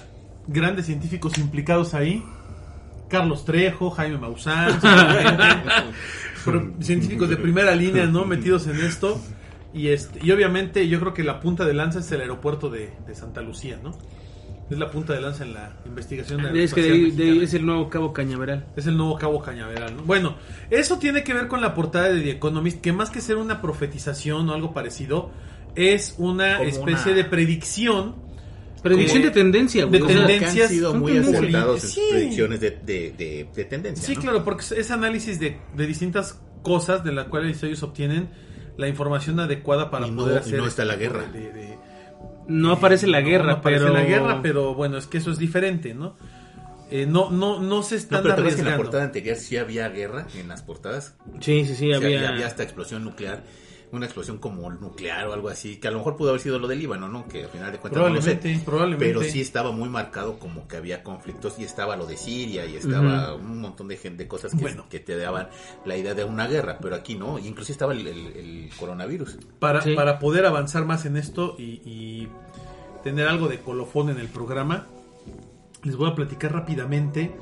[0.47, 2.24] grandes científicos implicados ahí.
[3.09, 4.80] Carlos Trejo, Jaime Maussan,
[6.80, 8.26] científicos de primera línea, ¿no?
[8.26, 9.18] Metidos en esto.
[9.72, 12.93] Y, este, y obviamente yo creo que la punta de lanza es el aeropuerto de,
[13.07, 13.93] de Santa Lucía, ¿no?
[14.71, 18.12] Es la punta de lanza en la investigación de Es que es el nuevo Cabo
[18.12, 18.66] Cañaveral.
[18.77, 19.95] Es el nuevo Cabo Cañaveral.
[20.05, 20.37] Bueno,
[20.71, 23.62] eso tiene que ver con la portada de The Economist, que más que ser una
[23.62, 25.31] profetización o algo parecido,
[25.75, 28.16] es una especie de predicción.
[28.83, 30.66] Predicción de tendencia, De tendencias.
[30.66, 34.07] han sido muy acertados en predicciones de, de, de, tendencia.
[34.07, 38.29] Sí, claro, porque es análisis de, distintas cosas de las cuales ellos obtienen
[38.77, 40.59] la información adecuada para poder hacer.
[40.59, 41.25] no está la guerra.
[42.49, 43.94] No aparece la guerra, no aparece pero...
[43.94, 46.16] la guerra, pero bueno, es que eso es diferente, ¿no?
[46.90, 49.88] Eh, no, no, no se están no, pero que en la portada anterior sí había
[49.90, 51.14] guerra en las portadas.
[51.40, 52.28] Sí, sí, sí, había...
[52.30, 53.42] había hasta explosión nuclear
[53.93, 56.68] una explosión como nuclear o algo así, que a lo mejor pudo haber sido lo
[56.68, 57.26] del Líbano, ¿no?
[57.26, 59.07] Que al final de cuentas probablemente, no probablemente.
[59.07, 62.76] pero sí estaba muy marcado como que había conflictos y estaba lo de Siria y
[62.76, 65.49] estaba un montón de gente, cosas que, que, te daban
[65.84, 69.39] la idea de una guerra, pero aquí no, incluso estaba el, coronavirus.
[69.59, 72.28] Para, para poder avanzar más en esto y,
[73.03, 74.86] tener algo de colofón en el programa,
[75.84, 77.32] les voy a platicar rápidamente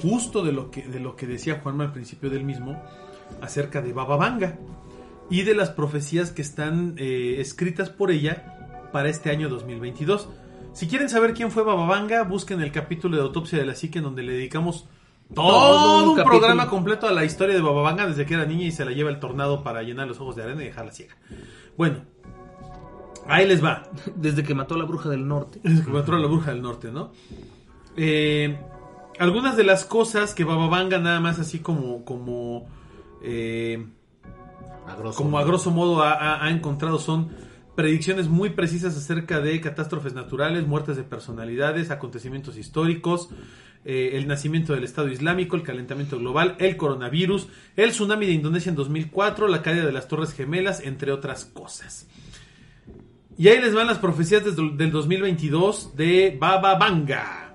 [0.00, 2.80] justo de lo que, de lo que decía Juanma al principio del mismo
[3.40, 4.58] acerca de Baba Vanga
[5.32, 10.28] y de las profecías que están eh, escritas por ella para este año 2022.
[10.74, 14.04] Si quieren saber quién fue Bababanga, busquen el capítulo de Autopsia de la Psique en
[14.04, 14.86] donde le dedicamos
[15.34, 18.84] todo, un, programa completo a la historia de Bababanga desde que era niña y se
[18.84, 21.16] la lleva el tornado para llenar los ojos de arena y dejarla ciega.
[21.78, 22.02] Bueno,
[23.26, 23.84] ahí les va.
[24.14, 25.60] Desde que mató a la bruja del norte.
[25.62, 27.10] Desde que mató a la bruja del norte, ¿no?
[27.96, 28.60] Eh,
[29.18, 32.04] algunas de las cosas que Bababanga nada más así como...
[32.04, 32.66] como
[33.22, 33.82] eh,
[35.14, 37.30] como a grosso modo ha, encontrado son
[37.74, 43.30] predicciones muy precisas acerca de catástrofes naturales, muertes de personalidades, acontecimientos históricos,
[43.84, 48.70] eh, el nacimiento del Estado Islámico, el calentamiento global, el coronavirus, el tsunami de Indonesia
[48.70, 52.06] en 2004, la caída de las Torres Gemelas, entre otras cosas.
[53.38, 57.54] Y ahí les van las profecías del 2022 de Baba Vanga.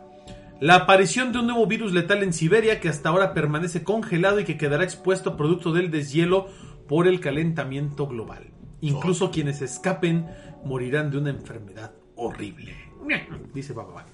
[0.60, 4.44] La aparición de un nuevo virus letal en Siberia que hasta ahora permanece congelado y
[4.44, 6.48] que quedará expuesto producto del deshielo
[6.88, 8.52] por el calentamiento global.
[8.82, 9.32] Incluso oh.
[9.32, 10.28] quienes escapen
[10.64, 12.76] morirán de una enfermedad horrible.
[13.54, 14.06] Dice Baba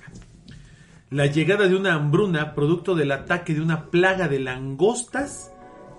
[1.09, 5.51] La llegada de una hambruna producto del ataque de una plaga de langostas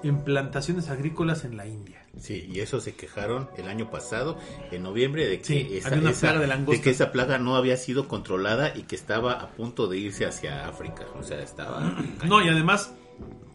[0.03, 2.05] en plantaciones agrícolas en la India.
[2.18, 4.39] Sí, y eso se quejaron el año pasado,
[4.70, 8.95] en noviembre, de que, esa, de, que esa plaga no había sido controlada y que
[8.95, 11.07] estaba a punto de irse hacia África.
[11.18, 11.97] O sea, estaba...
[12.25, 12.95] No, y además,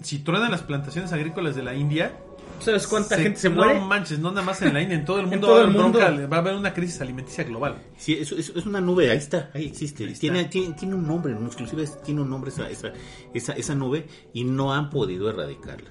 [0.02, 2.18] si truenan las plantaciones agrícolas de la India,
[2.60, 3.80] ¿Sabes cuánta gente se muere?
[3.80, 5.64] No manches, no nada más en la India, en todo el mundo, todo va, a
[5.64, 6.00] el haber mundo.
[6.00, 7.82] bronca, va a haber una crisis alimenticia global.
[7.98, 10.04] Sí, es, es, es una nube, ahí está, ahí existe.
[10.04, 10.22] Ahí está.
[10.22, 12.92] tiene, tiene, tiene un nombre, inclusive tiene un nombre esa, esa,
[13.34, 15.90] esa, esa nube y no han podido erradicarla.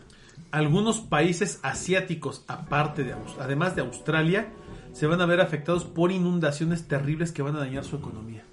[0.50, 4.52] Algunos países asiáticos, aparte de además de Australia,
[4.92, 8.44] se van a ver afectados por inundaciones terribles que van a dañar su economía.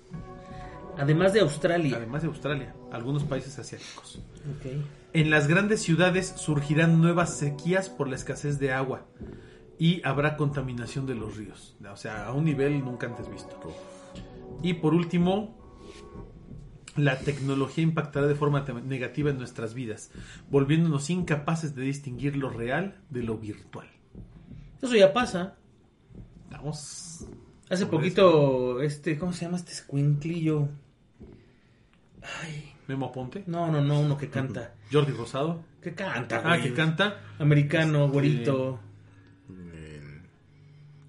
[0.97, 1.97] Además de Australia.
[1.97, 4.19] Además de Australia, algunos países asiáticos.
[4.57, 4.71] Ok.
[5.15, 9.05] En las grandes ciudades surgirán nuevas sequías por la escasez de agua
[9.79, 13.57] y habrá contaminación de los ríos, o sea, a un nivel nunca antes visto.
[14.61, 15.55] Y por último,
[16.97, 20.11] la tecnología impactará de forma negativa en nuestras vidas,
[20.49, 23.87] volviéndonos incapaces de distinguir lo real de lo virtual.
[24.81, 25.55] Eso ya pasa.
[26.43, 27.25] Estamos
[27.69, 30.67] Hace poquito, este, ¿cómo se llama este escuinclillo?
[32.41, 34.73] Ay, Memo Ponte, no, no, no, uno que canta.
[34.91, 36.63] Jordi Rosado, Que canta, ah, güey.
[36.63, 38.79] que canta, Americano, güerito.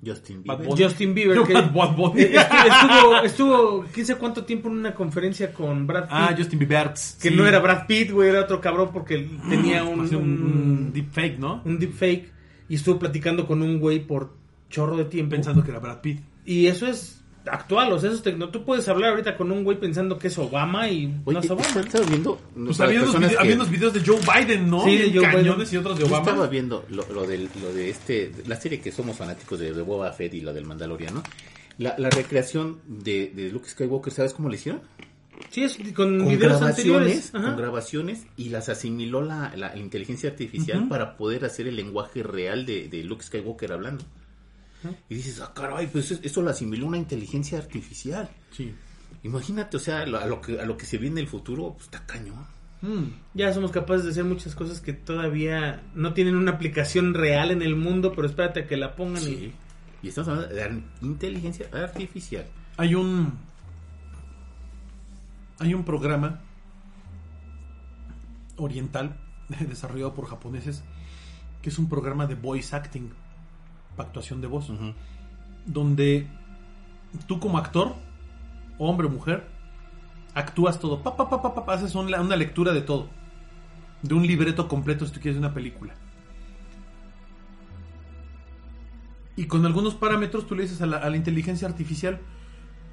[0.04, 0.66] Justin Bieber.
[0.68, 1.42] Justin Bieber.
[1.42, 2.22] que Bad Bunny.
[2.22, 6.12] estu- estuvo, estuvo, quién sabe cuánto tiempo en una conferencia con Brad Pitt.
[6.12, 6.92] Ah, Justin Bieber.
[7.20, 10.92] que no era Brad Pitt, güey, era otro cabrón porque tenía un, un, un, un
[10.92, 11.60] deepfake, ¿no?
[11.64, 12.30] un deepfake
[12.68, 14.32] y estuvo platicando con un güey por
[14.70, 15.30] chorro de tiempo.
[15.34, 16.20] Pensando que era Brad Pitt.
[16.44, 19.64] Y eso es actual, o sea, eso es tecno- tú puedes hablar ahorita con un
[19.64, 21.80] güey pensando que es Obama y no es Obama.
[21.80, 22.40] ¿estás viendo?
[22.54, 24.84] Pues Para había unos, personas vide- que- había unos videos de Joe Biden, ¿no?
[24.84, 25.74] Sí, de Joe cañones Biden.
[25.74, 26.30] y otros de Yo Obama.
[26.30, 29.82] estaba viendo lo, lo, del, lo de este, la serie que somos fanáticos de, de
[29.82, 31.22] Boba Fett y lo del Mandaloriano.
[31.78, 34.80] La, la recreación de, de Luke Skywalker, ¿sabes cómo le hicieron?
[35.50, 40.30] Sí, es con, Con videos grabaciones, con grabaciones y las asimiló la, la- la inteligencia
[40.30, 44.02] artificial para poder hacer el lenguaje real de, de Luke Skywalker hablando.
[45.08, 48.28] Y dices, ah, caray, pues eso- lo asimiló una inteligencia artificial.
[48.50, 48.74] Sí.
[49.22, 51.84] Imagínate, o sea, a lo que, a lo que se viene en el futuro, pues
[51.84, 52.46] está cañón.
[52.82, 53.04] Mm.
[53.34, 57.62] Ya somos capaces de hacer muchas cosas que todavía no tienen una aplicación real en
[57.62, 59.52] el mundo, pero espérate a que la pongan Sí.
[60.02, 62.44] Y estamos hablando de inteligencia artificial.
[62.76, 63.32] Hay un.
[65.58, 66.42] Hay un programa
[68.56, 69.16] oriental
[69.68, 70.82] desarrollado por japoneses
[71.62, 73.10] que es un programa de voice acting,
[74.04, 74.70] actuación de voz,
[75.66, 76.26] donde
[77.26, 77.94] tú como actor,
[78.78, 79.46] hombre o mujer,
[80.34, 83.08] actúas todo, pa, pa, pa, pa, pa, haces un- una lectura de todo,
[84.02, 85.94] de un libreto completo si tú quieres de una película.
[89.36, 92.20] Y con algunos parámetros tú le dices a la, a la inteligencia artificial,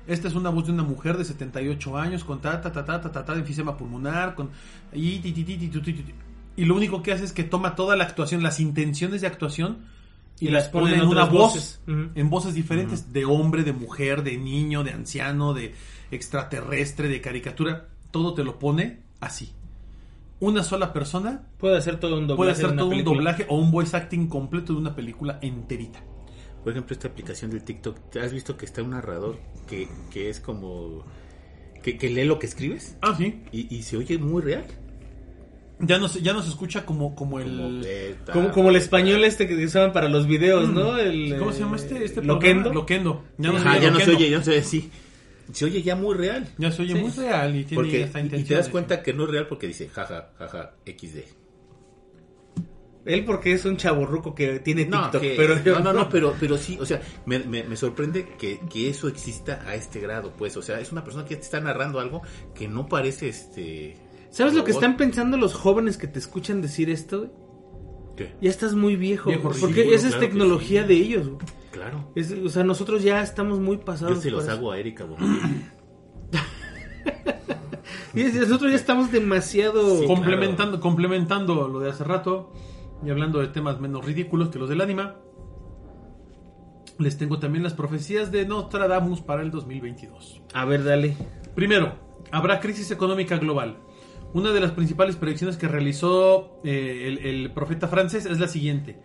[0.07, 2.99] esta es una voz de una mujer de 78 años con ta ta ta ta
[2.99, 4.49] ta ta, ta de enfisema pulmonar, con
[4.91, 5.71] y, ti, ti, ti.
[6.57, 9.77] y lo único que hace es que toma toda la actuación, las intenciones de actuación
[10.39, 11.81] y, Y las las pone pone en una voces.
[11.87, 15.73] En voces diferentes, de hombre, de mujer, de niño, de anciano, de
[16.11, 19.51] extraterrestre, de caricatura, todo te lo pone así.
[20.39, 22.37] Una sola persona Puede hacer todo un doblaje.
[22.37, 25.39] puede de hacer una todo un doblaje o un voice acting completo de una película
[25.41, 26.03] enterita.
[26.63, 30.29] Por ejemplo, esta aplicación del TikTok, ¿te has visto que está un narrador que, que
[30.29, 31.03] es como...
[31.81, 32.97] Que, que lee lo que escribes?
[33.01, 33.43] Ah, sí.
[33.51, 34.65] Y, y se oye muy real.
[35.85, 37.83] Ya no se, ya no se escucha como, como el...
[38.25, 38.31] Como.
[38.33, 40.97] Como, como el español este que usaban para los videos, ¿no?
[40.97, 42.03] El, ¿Cómo se llama este?
[42.05, 42.63] este Loquendo.
[42.63, 42.73] programa?
[42.75, 43.23] Loquendo.
[43.37, 44.91] Ya no, se Ajá, oye ya no se oye, ya no se oye así.
[45.51, 46.47] Se oye ya muy real.
[46.57, 46.99] Ya se oye Sí.
[47.01, 48.47] muy real y tiene Porque, esta y- y intención.
[48.47, 51.17] te das cuenta que no es real porque dice jaja, jaja, XD.
[53.05, 56.09] Él porque es un chaborruco que tiene No, TikTok, que- pero yo no, no, no,
[56.09, 59.99] pero, pero sí, o sea, me, me- me sorprende que, que eso exista a este
[59.99, 62.21] grado, pues, o sea, es una persona que te está narrando algo
[62.55, 63.97] que no parece, este...
[64.33, 67.19] ¿Sabes lo que están pensando los jóvenes que te escuchan decir esto?
[67.19, 67.31] güey?
[68.17, 68.35] ¿Qué?
[68.41, 70.87] Ya estás muy viejo, Viejo porque ridículo, esa es claro tecnología sí.
[70.87, 71.27] de ellos.
[71.29, 71.45] güey.
[71.71, 72.11] Claro.
[72.15, 74.15] Es- o sea, nosotros ya estamos muy pasados.
[74.15, 74.51] Yo se los eso.
[74.53, 75.05] hago a Erika.
[78.15, 79.99] Y nosotros ya estamos demasiado...
[79.99, 80.05] Sí.
[80.05, 82.53] complementando, complementando lo de hace rato
[83.03, 85.15] y hablando de temas menos ridículos que los del anima,
[86.99, 90.41] les tengo también las profecías de Nostradamus para el 2022.
[90.53, 91.17] A ver, dale.
[91.55, 91.93] Primero,
[92.31, 93.79] habrá crisis económica global.
[94.33, 98.99] Una de las principales predicciones que realizó eh, el, el profeta francés es la siguiente.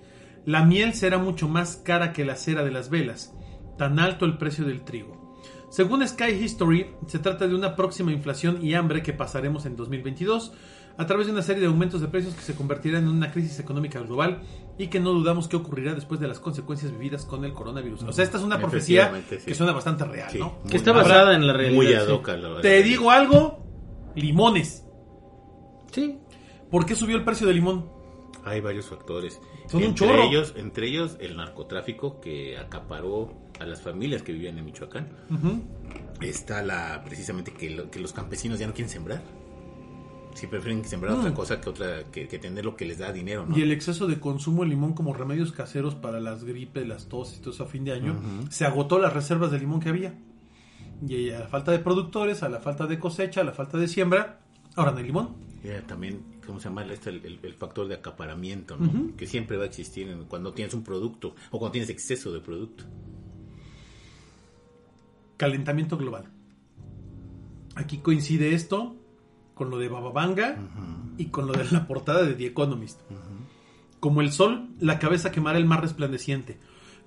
[0.47, 3.35] La miel será mucho más cara que la cera de las velas,
[3.77, 5.37] tan alto el precio del trigo.
[5.71, 10.53] Según Sky History, se trata de una próxima inflación y hambre que pasaremos en 2022
[10.97, 13.61] a través de una serie de aumentos de precios que se convertirán en una crisis
[13.61, 14.41] económica global
[14.79, 18.03] y que no dudamos que ocurrirá después de las consecuencias vividas con el coronavirus.
[18.05, 19.37] O sea, esta es una profecía sí.
[19.45, 20.59] que suena bastante real, Sí, ¿no?
[20.69, 21.77] Que está basada en la realidad.
[21.77, 21.95] Muy sí.
[21.95, 23.63] ad hoc a lo- Te digo algo,
[24.17, 24.87] limones.
[25.93, 26.19] Sí.
[26.71, 27.89] ¿Por qué subió el precio del limón?
[28.45, 29.41] Hay varios factores.
[29.67, 30.23] Son un entre chorro.
[30.25, 35.09] Ellos, entre ellos, el narcotráfico que acaparó a las familias que vivían en Michoacán.
[36.21, 39.23] Está la precisamente que, lo- que los campesinos ya no quieren sembrar.
[40.35, 43.59] Si prefieren sembrar otra cosa que otra que, tener lo que les da dinero, ¿no?
[43.59, 47.37] Y el exceso de consumo de limón como remedios caseros para las gripes, las tos
[47.37, 48.17] y todo eso a fin de año,
[48.51, 50.15] se agotó las reservas de limón que había.
[51.07, 53.89] Y a la falta de productores, a la falta de cosecha, a la falta de
[53.89, 54.39] siembra,
[54.77, 55.48] ahora no hay limón.
[55.87, 56.85] También, ¿cómo se llama?
[56.85, 59.17] Este, el, el, factor de acaparamiento, ¿no?
[59.17, 62.85] Que siempre va a existir cuando tienes un producto o cuando tienes exceso de producto.
[65.37, 66.31] Calentamiento global.
[67.75, 68.97] Aquí coincide esto
[69.55, 70.57] con lo de Bababanga
[71.17, 73.01] y con lo de la portada de The Economist.
[74.01, 76.59] Como el sol, la cabeza quemará el mar resplandeciente.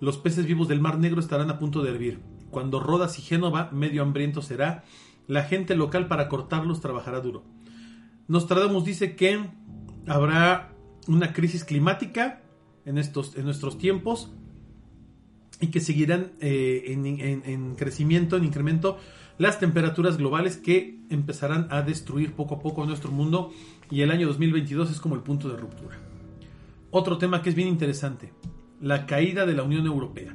[0.01, 2.19] Los peces vivos del mar negro estarán a punto de hervir.
[2.49, 4.83] Cuando Rodas y Génova, medio hambriento será,
[5.27, 7.43] la gente local para cortarlos trabajará duro.
[8.31, 9.43] Nostradamus dice que
[10.07, 10.71] habrá
[11.05, 12.41] una crisis climática
[12.85, 14.31] en, estos, en nuestros tiempos
[15.59, 18.97] y que seguirán eh, en, crecimiento, en incremento,
[19.37, 23.51] las temperaturas globales que empezarán a destruir poco a poco nuestro mundo
[23.89, 25.97] y el año 2022 es como el punto de ruptura.
[26.89, 28.31] Otro tema que es bien interesante,
[28.79, 30.33] la caída de la Unión Europea.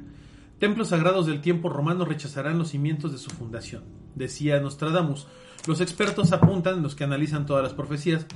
[0.59, 3.85] Templos sagrados del tiempo romano rechazarán los cimientos de su fundación,
[4.15, 5.29] decía Nostradamus.
[5.67, 8.27] Los expertos apuntan, los que analizan todas las profecías,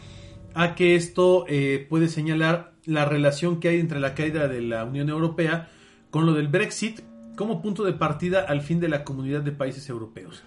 [0.55, 4.85] a que esto eh, puede señalar la relación que hay entre la caída de la
[4.85, 5.69] Unión Europea
[6.11, 7.01] con lo del Brexit
[7.37, 10.43] como punto de partida al fin de la comunidad de países europeos.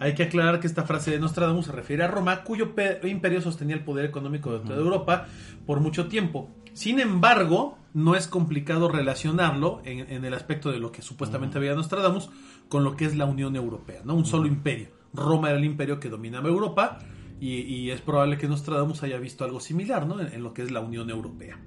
[0.00, 3.74] Hay que aclarar que esta frase de Nostradamus se refiere a Roma, cuyo imperio sostenía
[3.74, 5.26] el poder económico de toda Europa
[5.66, 6.54] por mucho tiempo.
[6.72, 12.30] Sin embargo, no es complicado relacionarlo en, el aspecto de lo que supuestamente había Nostradamus
[12.68, 14.14] con lo que es la Unión Europea, ¿no?
[14.14, 14.90] Un solo imperio.
[15.12, 16.98] Roma era el imperio que dominaba Europa
[17.40, 20.20] y, es probable que Nostradamus haya visto algo similar, ¿no?
[20.20, 21.58] En, lo que es la Unión Europea.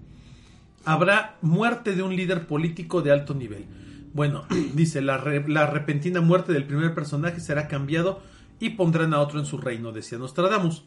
[0.84, 3.66] Habrá muerte de un líder político de alto nivel.
[4.14, 8.22] Bueno, dice, la, repentina muerte del primer personaje será cambiado
[8.60, 10.84] y pondrán a otro en su reino, decía Nostradamus.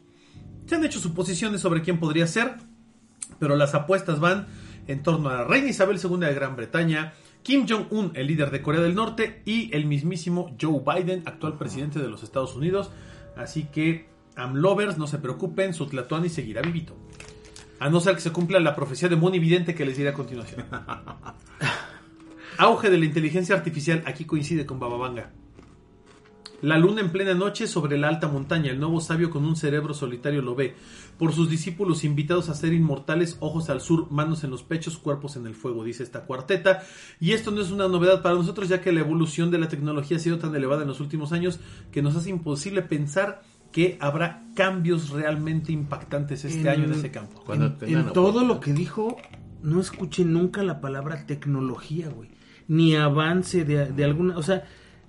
[0.66, 2.56] Se han hecho suposiciones sobre quién podría ser,
[3.38, 4.46] pero las apuestas van
[4.86, 7.14] en torno a la reina Isabel II de Gran Bretaña,
[7.44, 11.98] Kim Jong-un, el líder de Corea del Norte, y el mismísimo Joe Biden, actual presidente
[11.98, 12.90] de los Estados Unidos.
[13.36, 16.96] Así que, amlovers, no se preocupen, su Tlatuani seguirá vivito.
[17.80, 20.14] A no ser que se cumpla la profecía de Moni Vidente que les diré a
[20.14, 20.64] continuación.
[22.56, 25.30] Auge de la inteligencia artificial, aquí coincide con Bababanga.
[26.64, 29.92] La luna en plena noche sobre la alta montaña, el nuevo sabio con un cerebro
[29.92, 30.74] solitario lo ve.
[31.18, 35.36] Por sus discípulos invitados a ser inmortales, ojos al sur, manos en los pechos, cuerpos
[35.36, 36.82] en el fuego, dice esta cuarteta.
[37.20, 40.16] Y esto no es una novedad para nosotros, ya que la evolución de la tecnología
[40.16, 41.60] ha sido tan elevada en los últimos años
[41.92, 47.44] que nos hace imposible pensar que habrá cambios realmente impactantes este año en ese campo.
[47.52, 49.18] en, todo lo que dijo,
[49.62, 52.30] no escuché nunca la palabra tecnología, güey.
[52.68, 54.38] Ni avance de, de alguna.
[54.38, 54.64] O sea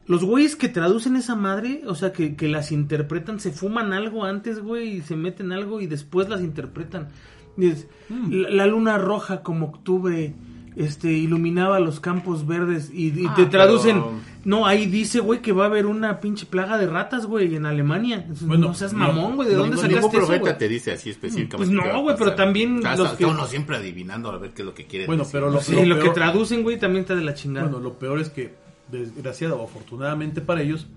[0.08, 4.24] los güeyes que traducen esa madre, o sea, que, que las interpretan, se fuman algo
[4.24, 7.10] antes, güey, y se meten algo y después las interpretan.
[7.58, 8.32] Mm.
[8.49, 10.34] la, luna roja como octubre
[10.76, 14.03] este iluminaba los campos verdes y, ah, te traducen
[14.43, 17.66] no ahí dice güey que va a haber una pinche plaga de ratas güey en
[17.66, 20.58] Alemania bueno, no seas mamón güey de dónde sacaste eso güey?
[20.58, 24.38] te dice así específicamente pues no güey pero también los que uno siempre adivinando a
[24.38, 27.03] ver qué es lo que quiere bueno pero lo, sí, lo, que traducen güey también
[27.03, 30.88] está de la chingada bueno lo peor es que desgraciado o afortunadamente para ellos,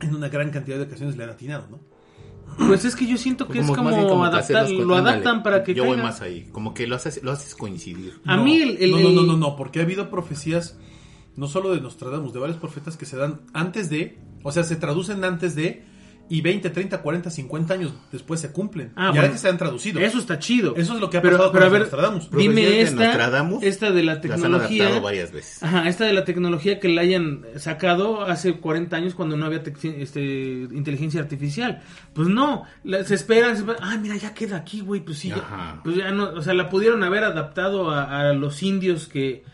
[0.00, 1.80] en una gran cantidad de ocasiones le han atinado, ¿no?
[2.66, 5.98] Pues es que yo siento que es como, adaptar, lo adaptan para que Yo voy
[5.98, 8.20] más ahí, como que lo haces, lo haces coincidir.
[8.24, 10.78] A mí el, no, no, no, no, no, porque ha habido profecías,
[11.36, 14.76] no solo de Nostradamus, de varios profetas que se dan antes de, o sea, se
[14.76, 15.84] traducen antes de,
[16.28, 18.92] y 20, 30, 40, 50 años después se cumplen.
[18.96, 20.00] Ah, ya que se han traducido.
[20.00, 20.74] Eso está chido.
[20.76, 22.30] Eso es lo que ha pasado pero, con a ver, Nostradamus.
[22.30, 24.98] Dime esta, esta de la tecnología.
[25.00, 25.62] varias veces.
[25.62, 29.62] Ajá, esta de la tecnología que la hayan sacado hace 40 años cuando no había
[29.62, 30.22] este,
[30.72, 31.82] inteligencia artificial.
[32.12, 32.64] Pues no,
[33.04, 35.00] se esperan, se Ay, mira, ya queda aquí, güey.
[35.00, 35.32] Pues sí,
[35.84, 39.44] pues ya no, o sea, la pudieron haber adaptado a los indios que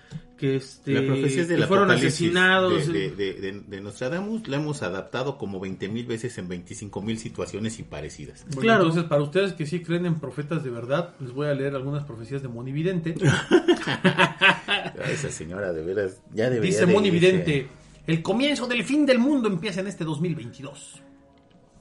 [0.42, 2.92] que, este, la fueron asesinados.
[2.92, 7.84] De, de, Nostradamus la hemos adaptado como 20 mil veces en 25 mil situaciones y
[7.84, 8.44] parecidas.
[8.58, 8.82] claro.
[8.82, 12.02] Entonces, para ustedes que sí creen en profetas de verdad, les voy a leer algunas
[12.02, 13.14] profecías de Monividente.
[15.12, 17.68] Esa señora, de veras, ya debería Dice Monividente,
[18.08, 21.02] el comienzo del fin del mundo empieza en este 2022.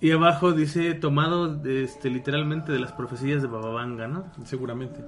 [0.02, 4.32] Y abajo dice, tomado este, literalmente de las profecías de Bababanga, ¿no?
[4.46, 5.00] Seguramente.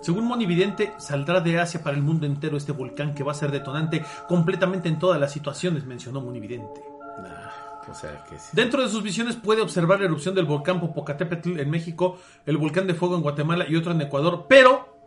[0.00, 3.50] Según Monividente, saldrá de Asia para el mundo entero este volcán que va a ser
[3.50, 6.80] detonante completamente en todas las situaciones, mencionó Monividente.
[7.18, 11.58] Ah, o sea que Dentro de sus visiones puede observar la erupción del volcán Popocatépetl
[11.58, 14.98] en México, el volcán de fuego en Guatemala y otro en Ecuador, pero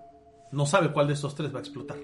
[0.52, 1.98] no sabe cuál de estos tres va a explotar.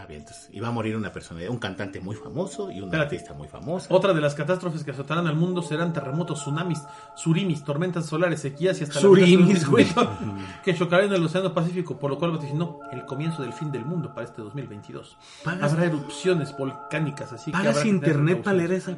[0.00, 3.16] Ah, bien, entonces iba a morir una persona, un cantante muy famoso y un Espérate.
[3.16, 3.92] artista muy famoso.
[3.92, 6.80] Otra de las catástrofes que azotarán al mundo serán terremotos, tsunamis,
[7.16, 10.18] surimis, tormentas solares, sequías y hasta Surimis, la
[10.64, 13.84] que chocarán en el Océano Pacífico, por lo cual vaticinó el comienzo del fin del
[13.84, 15.16] mundo para este 2022.
[15.44, 18.96] Pagas- Habrá erupciones volcánicas, así que ¿Pagas habrá que tener internet para leer esa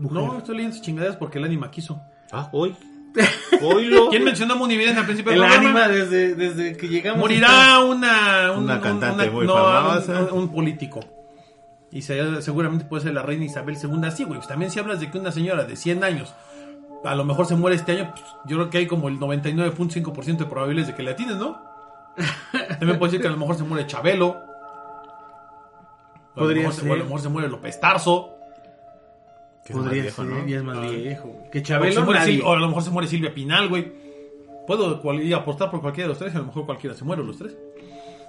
[0.00, 0.22] mujer?
[0.24, 2.00] No, estoy leyendo chingaderas porque el ánima quiso.
[2.32, 2.74] Ah, hoy.
[4.10, 5.62] ¿Quién mencionó a Moni Vidente al principio El programa?
[5.64, 7.20] ánima desde, desde que llegamos.
[7.20, 10.20] Morirá una, un- Una un- cantante muy no, famosa.
[10.32, 11.00] Un, un político.
[11.90, 14.10] Y se- seguramente puede ser la reina Isabel II.
[14.12, 14.36] Sí, güey.
[14.38, 16.34] pues también si hablas de que una señora de 100 años
[17.04, 20.36] a lo mejor se muere este año, pues, yo creo que hay como el 99.5%
[20.36, 21.62] de probabilidades de que le atines, ¿no?
[22.78, 24.28] También puede decir que a lo mejor se muere Chabelo.
[24.28, 24.36] O a
[26.36, 27.04] lo Podría mejor se- o a lo ser.
[27.04, 28.34] mejor se muere López Tarso.
[29.70, 30.46] Que es más Podría viejo, ser, ¿no?
[30.46, 30.80] ya es más Ah.
[30.80, 31.36] viejo.
[31.52, 32.38] Que O, Chabelo nadie.
[32.40, 33.92] Sil- o a lo mejor se muere Silvia Pinal, güey.
[34.66, 36.94] Puedo cual- ir a apostar por cualquiera de los tres y a lo mejor cualquiera
[36.96, 37.56] se muere los tres.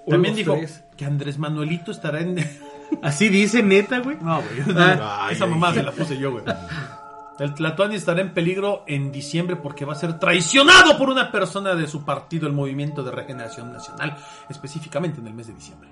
[0.05, 0.83] O También los dijo tres.
[0.97, 2.37] que Andrés Manuelito estará en...
[3.03, 4.17] Así dice neta, güey.
[4.21, 4.75] No, güey.
[4.77, 5.29] Ah.
[5.31, 5.75] Esa Ay, mamá ay.
[5.75, 6.43] se la puse yo, güey.
[7.39, 11.73] El Tlatuani estará en peligro en diciembre porque va a ser traicionado por una persona
[11.73, 14.15] de su partido, el Movimiento de Regeneración Nacional,
[14.47, 15.89] específicamente en el mes de diciembre.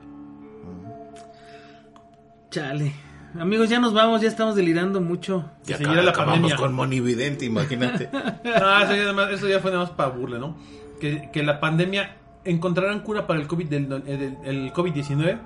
[2.52, 2.94] Chale.
[3.40, 5.46] Amigos, ya nos vamos, ya estamos delirando mucho.
[5.66, 6.56] Ya Que seguirá la acabamos pandemia.
[6.58, 8.10] con Monividente, imagínate.
[8.46, 10.58] Ah, eso ya, eso fue nada más para burla, ¿no?
[11.00, 15.40] Que, que la pandemia encontrarán cura para el COVID del, eh, del- el COVID-19.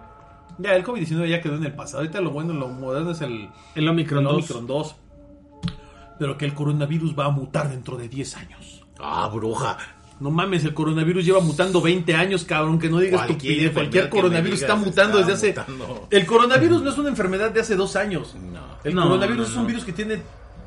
[0.60, 2.00] Ya, el COVID-19 ya quedó en el pasado.
[2.00, 4.34] Ahorita lo bueno, lo moderno es el, El Omicron el 2.
[4.36, 4.96] Omicron 2.
[6.20, 8.86] Pero que el coronavirus va a mutar dentro de 10 años.
[9.00, 9.78] Ah, bruja.
[10.24, 13.74] No mames, el coronavirus lleva mutando 20 años, cabrón, que no digas Cualquier estupidez.
[13.74, 15.70] Cualquier coronavirus digas está mutando está desde hace...
[15.72, 16.08] mutando.
[16.10, 18.34] El coronavirus no es una enfermedad de hace dos años.
[18.36, 18.62] No.
[18.86, 19.68] El No, coronavirus no, es un no.
[19.68, 20.22] virus que tiene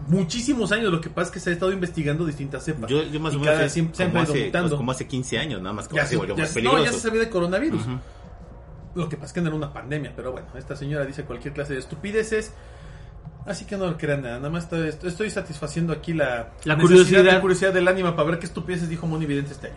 [0.09, 0.93] muchísimos años.
[0.93, 2.91] Lo que pasa es que se ha estado investigando distintas cepas.
[2.91, 4.69] Yo, yo más o menos cada es siempre, como, hace, mutando.
[4.69, 6.61] pues, como hace 15 años, nada más que ya, se se, volvió ya más se-
[6.63, 6.99] no, ya peligroso.
[7.01, 7.83] se sabía de coronavirus.
[8.95, 11.53] Lo que pasa es que no era una pandemia, pero bueno, esta señora dice cualquier
[11.55, 12.53] clase de estupideces.
[13.47, 17.23] Así que no crean nada, nada más estoy, estoy satisfaciendo aquí la, La curiosidad.
[17.25, 19.77] la curiosidad del ánima para ver qué estupideces dijo Moni Vidente este año.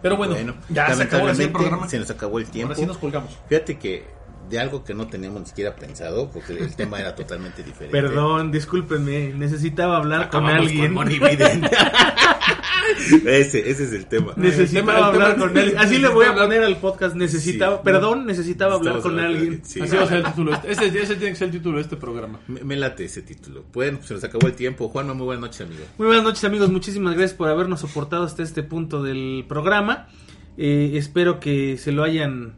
[0.00, 1.88] Pero bueno, Bueno, ya se acabó el programa.
[1.88, 2.72] se nos acabó el tiempo.
[2.72, 3.36] Ahora sí nos colgamos.
[3.48, 4.06] Fíjate que
[4.48, 7.92] de algo que no teníamos ni siquiera pensado, porque el tema era totalmente diferente.
[7.92, 9.32] Perdón, discúlpenme.
[9.34, 10.92] Necesitaba hablar con alguien.
[10.94, 11.68] Monividente.
[13.26, 14.28] ese, ese es el tema.
[14.30, 15.78] El tema- Necesitaba el hablar tema- con alguien.
[15.78, 17.14] Así le voy a poner al podcast.
[17.16, 17.82] Necesitaba, Sí.
[17.84, 19.60] perdón, necesitaba hablar con hablando alguien.
[19.64, 19.80] sí.
[19.80, 20.54] Así va a ser el título.
[20.54, 22.40] Este, ese, ese tiene que ser el título de este programa.
[22.48, 23.64] Me, me late ese título.
[23.72, 24.88] Bueno, se nos acabó el tiempo.
[24.88, 25.84] Juanma, muy buenas noches, amigo.
[25.98, 30.08] Muy buenas noches amigos, muchísimas gracias por habernos soportado hasta este punto del programa.
[30.56, 32.54] Eh, espero que se lo hayan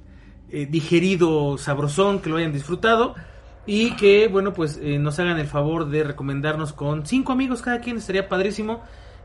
[0.53, 3.15] eh, digerido sabrosón, que lo hayan disfrutado
[3.67, 7.81] y que, bueno, pues eh, nos hagan el favor de recomendarnos con cinco amigos cada
[7.81, 8.83] quien, estaría padrísimo.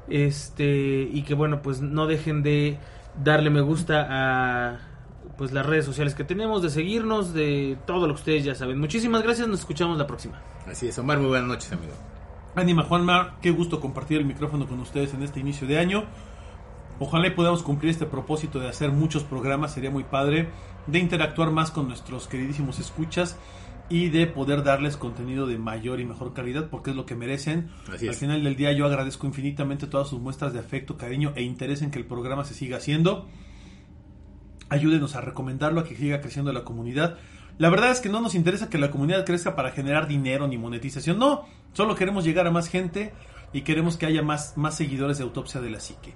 [0.07, 2.77] Este, y que, bueno, pues no dejen de
[3.23, 4.79] darle me gusta a
[5.37, 8.79] pues las redes sociales que tenemos, de seguirnos, de todo lo que ustedes ya saben.
[8.79, 10.41] Muchísimas gracias, nos escuchamos la próxima.
[10.67, 11.93] Así es, Omar, muy buenas noches, amigo.
[12.55, 16.05] Anima Juanma, qué gusto compartir el micrófono con ustedes en este inicio de año.
[16.99, 20.49] Ojalá y podamos cumplir este propósito de hacer muchos programas, sería muy padre,
[20.87, 23.37] de interactuar más con nuestros queridísimos escuchas
[23.89, 27.69] y de poder darles contenido de mayor y mejor calidad porque es lo que merecen.
[27.93, 31.43] Así Al final del día yo agradezco infinitamente todas sus muestras de afecto, cariño e
[31.43, 33.27] interés en que el programa se siga haciendo.
[34.69, 37.17] Ayúdenos a recomendarlo, a que siga creciendo la comunidad.
[37.59, 40.57] La verdad es que no nos interesa que la comunidad crezca para generar dinero ni
[40.57, 41.19] monetización.
[41.19, 43.13] No, solo queremos llegar a más gente
[43.53, 46.13] y queremos que haya más, más seguidores de Autopsia de la Psique.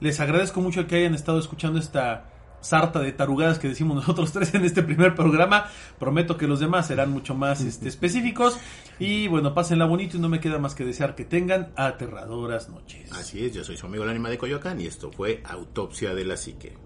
[0.00, 4.32] Les agradezco mucho el que hayan estado escuchando esta sarta de tarugadas que decimos nosotros
[4.34, 5.66] tres en este primer programa.
[5.98, 8.56] Prometo que los demás serán mucho más este, específicos.
[8.98, 13.12] Y bueno, pásenla bonito y no me queda más que desear que tengan aterradoras noches.
[13.12, 16.24] Así es, yo soy su amigo el ánima de Coyoacán y esto fue Autopsia de
[16.24, 16.76] la Psique.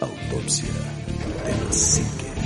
[0.00, 0.68] Autopsia
[1.44, 2.39] de la psique.